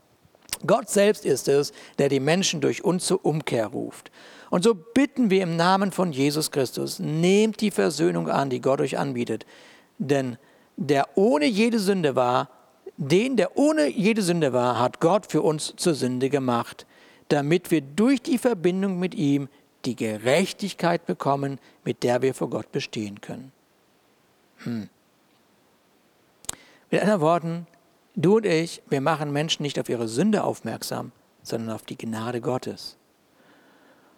Gott 0.66 0.90
selbst 0.90 1.26
ist 1.26 1.50
es, 1.50 1.74
der 2.00 2.08
die 2.08 2.22
Menschen 2.22 2.62
durch 2.62 2.86
uns 2.86 3.06
zur 3.06 3.26
Umkehr 3.26 3.68
ruft. 3.68 4.10
Und 4.52 4.64
so 4.64 4.74
bitten 4.74 5.30
wir 5.30 5.44
im 5.44 5.58
Namen 5.58 5.92
von 5.92 6.14
Jesus 6.14 6.52
Christus, 6.52 7.00
nehmt 7.00 7.60
die 7.60 7.72
Versöhnung 7.72 8.30
an, 8.30 8.50
die 8.50 8.62
Gott 8.62 8.80
euch 8.80 8.98
anbietet. 8.98 9.46
Denn 9.98 10.38
der 10.78 11.10
ohne 11.16 11.46
jede 11.46 11.80
Sünde 11.80 12.16
war, 12.16 12.50
den, 12.96 13.36
der 13.36 13.58
ohne 13.58 13.88
jede 13.90 14.22
Sünde 14.22 14.54
war, 14.54 14.80
hat 14.80 15.02
Gott 15.02 15.30
für 15.30 15.42
uns 15.42 15.74
zur 15.76 15.94
Sünde 15.94 16.30
gemacht, 16.30 16.86
damit 17.28 17.70
wir 17.70 17.82
durch 17.82 18.22
die 18.22 18.38
Verbindung 18.38 18.98
mit 18.98 19.14
ihm 19.14 19.50
die 19.84 19.98
Gerechtigkeit 19.98 21.06
bekommen, 21.06 21.60
mit 21.84 22.04
der 22.04 22.22
wir 22.22 22.34
vor 22.34 22.50
Gott 22.50 22.72
bestehen 22.72 23.20
können. 23.20 23.52
Hm. 24.64 24.90
Mit 26.90 27.02
anderen 27.02 27.22
Worten, 27.22 27.68
du 28.16 28.38
und 28.38 28.46
ich, 28.46 28.82
wir 28.90 29.02
machen 29.02 29.32
Menschen 29.32 29.64
nicht 29.64 29.80
auf 29.80 29.90
ihre 29.90 30.08
Sünde 30.08 30.44
aufmerksam, 30.44 31.12
sondern 31.44 31.76
auf 31.76 31.84
die 31.84 31.98
Gnade 31.98 32.42
Gottes. 32.42 32.98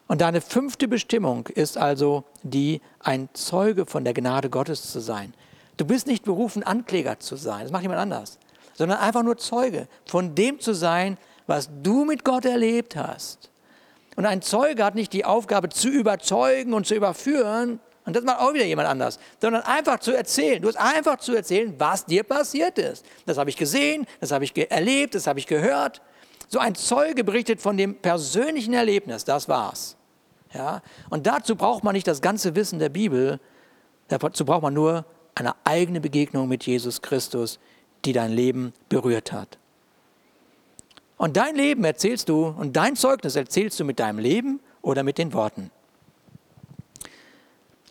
Und 0.08 0.22
deine 0.22 0.42
fünfte 0.42 0.88
Bestimmung 0.88 1.48
ist 1.48 1.78
also 1.78 2.24
die, 2.42 2.82
ein 3.00 3.30
Zeuge 3.34 3.86
von 3.86 4.04
der 4.04 4.14
Gnade 4.14 4.50
Gottes 4.50 4.92
zu 4.92 5.00
sein. 5.00 5.34
Du 5.78 5.86
bist 5.86 6.08
nicht 6.08 6.26
berufen, 6.26 6.64
Ankläger 6.64 7.20
zu 7.20 7.36
sein, 7.36 7.64
das 7.64 7.72
macht 7.72 7.84
jemand 7.84 8.02
anders, 8.02 8.40
sondern 8.74 8.98
einfach 9.00 9.24
nur 9.24 9.38
Zeuge 9.38 9.88
von 10.06 10.36
dem 10.36 10.60
zu 10.60 10.74
sein, 10.74 11.18
was 11.48 11.70
du 11.84 12.06
mit 12.06 12.26
Gott 12.26 12.46
erlebt 12.46 12.96
hast. 12.96 13.50
Und 14.16 14.26
ein 14.26 14.42
Zeuge 14.42 14.84
hat 14.84 14.96
nicht 14.96 15.14
die 15.14 15.26
Aufgabe 15.26 15.70
zu 15.70 15.90
überzeugen 15.90 16.74
und 16.74 16.86
zu 16.86 16.96
überführen, 16.96 17.80
und 18.10 18.16
das 18.16 18.24
macht 18.24 18.40
auch 18.40 18.56
wieder 18.56 18.66
jemand 18.66 18.88
anders, 18.88 19.20
sondern 19.40 19.62
einfach 19.62 20.00
zu 20.00 20.12
erzählen. 20.12 20.60
Du 20.60 20.68
hast 20.68 20.78
einfach 20.78 21.20
zu 21.20 21.36
erzählen, 21.36 21.76
was 21.78 22.06
dir 22.06 22.24
passiert 22.24 22.80
ist. 22.80 23.06
Das 23.28 23.38
habe 23.38 23.52
ich 23.52 23.56
gesehen, 23.56 24.08
das 24.20 24.32
habe 24.32 24.44
ich 24.44 24.72
erlebt, 24.72 25.14
das 25.14 25.28
habe 25.28 25.38
ich 25.38 25.46
gehört. 25.46 26.02
So 26.48 26.58
ein 26.58 26.74
Zeuge 26.74 27.24
berichtet 27.24 27.62
von 27.62 27.78
dem 27.78 27.94
persönlichen 27.94 28.74
Erlebnis, 28.74 29.26
das 29.26 29.48
war's. 29.48 29.96
Ja? 30.56 30.82
Und 31.12 31.28
dazu 31.28 31.56
braucht 31.56 31.84
man 31.84 31.94
nicht 31.94 32.08
das 32.08 32.20
ganze 32.20 32.56
Wissen 32.56 32.80
der 32.80 32.90
Bibel, 32.90 33.40
dazu 34.08 34.44
braucht 34.44 34.64
man 34.64 34.74
nur 34.74 35.06
eine 35.36 35.54
eigene 35.64 36.02
Begegnung 36.02 36.48
mit 36.48 36.66
Jesus 36.66 37.04
Christus, 37.04 37.60
die 38.06 38.14
dein 38.14 38.32
Leben 38.32 38.74
berührt 38.90 39.32
hat. 39.32 39.60
Und 41.18 41.38
dein 41.38 41.56
Leben 41.56 41.84
erzählst 41.84 42.28
du 42.28 42.48
und 42.48 42.76
dein 42.76 42.96
Zeugnis 42.96 43.36
erzählst 43.36 43.80
du 43.80 43.86
mit 43.86 44.00
deinem 44.00 44.18
Leben 44.18 44.62
oder 44.82 45.04
mit 45.04 45.20
den 45.20 45.32
Worten. 45.34 45.70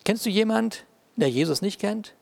Kennst 0.09 0.25
du 0.25 0.31
jemand, 0.31 0.85
der 1.17 1.29
Jesus 1.29 1.61
nicht 1.61 1.79
kennt? 1.79 2.15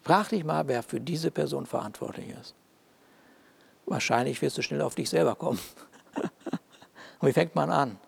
Frag 0.00 0.30
dich 0.30 0.42
mal, 0.42 0.68
wer 0.68 0.82
für 0.82 1.02
diese 1.02 1.30
Person 1.30 1.66
verantwortlich 1.66 2.30
ist. 2.30 2.54
Wahrscheinlich 3.84 4.40
wirst 4.40 4.56
du 4.56 4.62
schnell 4.62 4.80
auf 4.80 4.94
dich 4.94 5.10
selber 5.10 5.34
kommen. 5.34 5.60
Und 7.20 7.28
wie 7.28 7.32
fängt 7.34 7.54
man 7.54 7.68
an? 7.68 7.98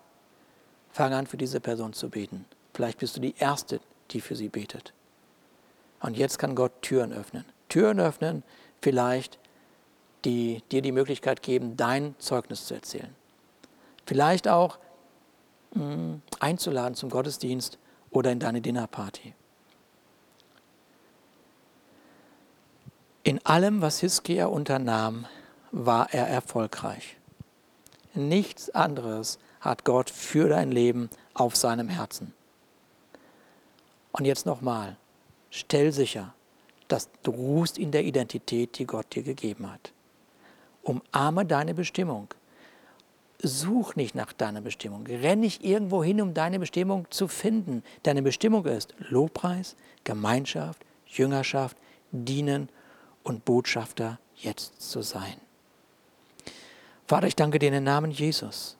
Fang 0.91 1.13
an, 1.13 1.27
für 1.27 1.37
diese 1.37 1.59
Person 1.59 1.93
zu 1.93 2.09
beten. 2.09 2.45
Vielleicht 2.73 2.97
bist 2.97 3.15
du 3.15 3.21
die 3.21 3.35
Erste, 3.37 3.81
die 4.09 4.21
für 4.21 4.35
sie 4.35 4.49
betet. 4.49 4.91
Und 5.99 6.17
jetzt 6.17 6.39
kann 6.39 6.55
Gott 6.55 6.71
Türen 6.81 7.13
öffnen. 7.13 7.45
Türen 7.67 7.99
öffnen, 7.99 8.41
vielleicht, 8.81 9.37
die 10.25 10.63
dir 10.71 10.81
die 10.81 10.91
Möglichkeit 10.91 11.43
geben, 11.43 11.77
dein 11.77 12.15
Zeugnis 12.17 12.65
zu 12.65 12.73
erzählen. 12.73 13.15
Vielleicht 14.07 14.47
auch 14.47 14.79
einzuladen 16.39 16.95
zum 16.95 17.09
Gottesdienst 17.09 17.77
oder 18.11 18.31
in 18.31 18.39
deine 18.39 18.61
Dinnerparty. 18.61 19.33
In 23.23 23.45
allem, 23.45 23.81
was 23.81 23.99
Hiskia 23.99 24.47
unternahm, 24.47 25.27
war 25.71 26.13
er 26.13 26.27
erfolgreich. 26.27 27.17
Nichts 28.15 28.69
anderes 28.71 29.37
hat 29.59 29.85
Gott 29.85 30.09
für 30.09 30.49
dein 30.49 30.71
Leben 30.71 31.09
auf 31.33 31.55
seinem 31.55 31.89
Herzen. 31.89 32.33
Und 34.11 34.25
jetzt 34.25 34.45
nochmal, 34.45 34.97
stell 35.51 35.91
sicher, 35.91 36.33
dass 36.87 37.09
du 37.21 37.31
ruhst 37.31 37.77
in 37.77 37.91
der 37.91 38.03
Identität, 38.03 38.79
die 38.79 38.85
Gott 38.85 39.13
dir 39.13 39.21
gegeben 39.21 39.71
hat. 39.71 39.93
Umarme 40.81 41.45
deine 41.45 41.75
Bestimmung. 41.75 42.33
Such 43.41 43.95
nicht 43.95 44.15
nach 44.15 44.33
deiner 44.33 44.61
Bestimmung. 44.61 45.05
Renn 45.05 45.39
nicht 45.39 45.63
irgendwo 45.63 46.03
hin, 46.03 46.21
um 46.21 46.33
deine 46.33 46.59
Bestimmung 46.59 47.07
zu 47.09 47.27
finden. 47.27 47.83
Deine 48.03 48.21
Bestimmung 48.21 48.65
ist 48.65 48.93
Lobpreis, 48.97 49.75
Gemeinschaft, 50.03 50.85
Jüngerschaft, 51.05 51.77
Dienen 52.11 52.69
und 53.23 53.45
Botschafter 53.45 54.19
jetzt 54.35 54.81
zu 54.81 55.01
sein. 55.01 55.35
Vater, 57.07 57.27
ich 57.27 57.35
danke 57.35 57.59
dir 57.59 57.67
in 57.67 57.73
den 57.73 57.83
Namen 57.83 58.11
Jesus 58.11 58.77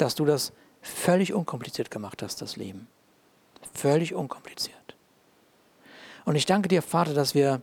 dass 0.00 0.14
du 0.14 0.24
das 0.24 0.52
völlig 0.80 1.34
unkompliziert 1.34 1.90
gemacht 1.90 2.22
hast, 2.22 2.40
das 2.40 2.56
Leben. 2.56 2.88
Völlig 3.74 4.14
unkompliziert. 4.14 4.76
Und 6.24 6.36
ich 6.36 6.46
danke 6.46 6.68
dir, 6.68 6.82
Vater, 6.82 7.12
dass 7.12 7.34
wir 7.34 7.60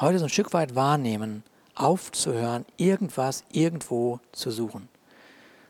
heute 0.00 0.18
so 0.18 0.26
ein 0.26 0.30
Stück 0.30 0.52
weit 0.52 0.74
wahrnehmen, 0.74 1.44
aufzuhören, 1.74 2.64
irgendwas 2.76 3.44
irgendwo 3.50 4.20
zu 4.32 4.50
suchen, 4.50 4.88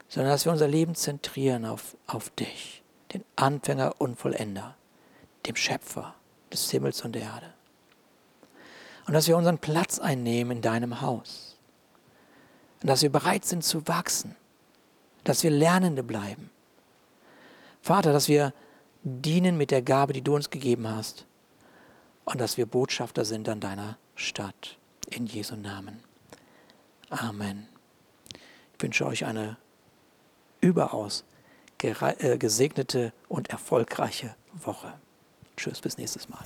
sondern 0.09 0.32
dass 0.32 0.44
wir 0.44 0.52
unser 0.52 0.68
Leben 0.68 0.94
zentrieren 0.94 1.64
auf, 1.64 1.96
auf 2.07 2.30
dich, 2.30 2.82
den 3.12 3.24
Anfänger 3.36 3.94
und 3.98 4.18
Vollender, 4.18 4.76
dem 5.46 5.57
Schöpfer 5.57 6.14
des 6.52 6.70
Himmels 6.70 7.02
und 7.02 7.12
der 7.12 7.22
Erde. 7.22 7.52
Und 9.07 9.14
dass 9.14 9.28
wir 9.28 9.36
unseren 9.36 9.59
Platz 9.59 9.98
einnehmen 9.98 10.59
in 10.59 10.62
deinem 10.62 11.00
Haus. 11.00 11.59
Und 12.80 12.88
dass 12.88 13.02
wir 13.02 13.11
bereit 13.11 13.44
sind 13.44 13.64
zu 13.64 13.86
wachsen 13.86 14.36
dass 15.24 15.42
wir 15.42 15.50
Lernende 15.50 16.02
bleiben. 16.02 16.50
Vater, 17.80 18.12
dass 18.12 18.28
wir 18.28 18.52
dienen 19.02 19.57
mit 19.57 19.70
der 19.70 19.82
Gabe, 19.82 20.12
die 20.12 20.22
du 20.22 20.34
uns 20.34 20.50
gegeben 20.50 20.88
hast 20.88 21.26
und 22.24 22.40
dass 22.40 22.57
wir 22.57 22.66
Botschafter 22.66 23.24
sind 23.24 23.48
an 23.48 23.61
deiner 23.61 23.98
Stadt. 24.14 24.78
In 25.11 25.26
Jesu 25.26 25.57
Namen. 25.57 26.02
Amen. 27.11 27.68
Ich 28.32 28.82
wünsche 28.82 29.07
euch 29.07 29.26
eine 29.26 29.59
überaus 30.65 31.25
äh, 31.83 32.39
gesegnete 32.39 33.12
und 33.29 33.51
erfolgreiche 33.51 34.35
Woche. 34.55 34.95
Tschüss, 35.57 35.81
bis 35.81 35.99
nächstes 35.99 36.29
Mal. 36.29 36.45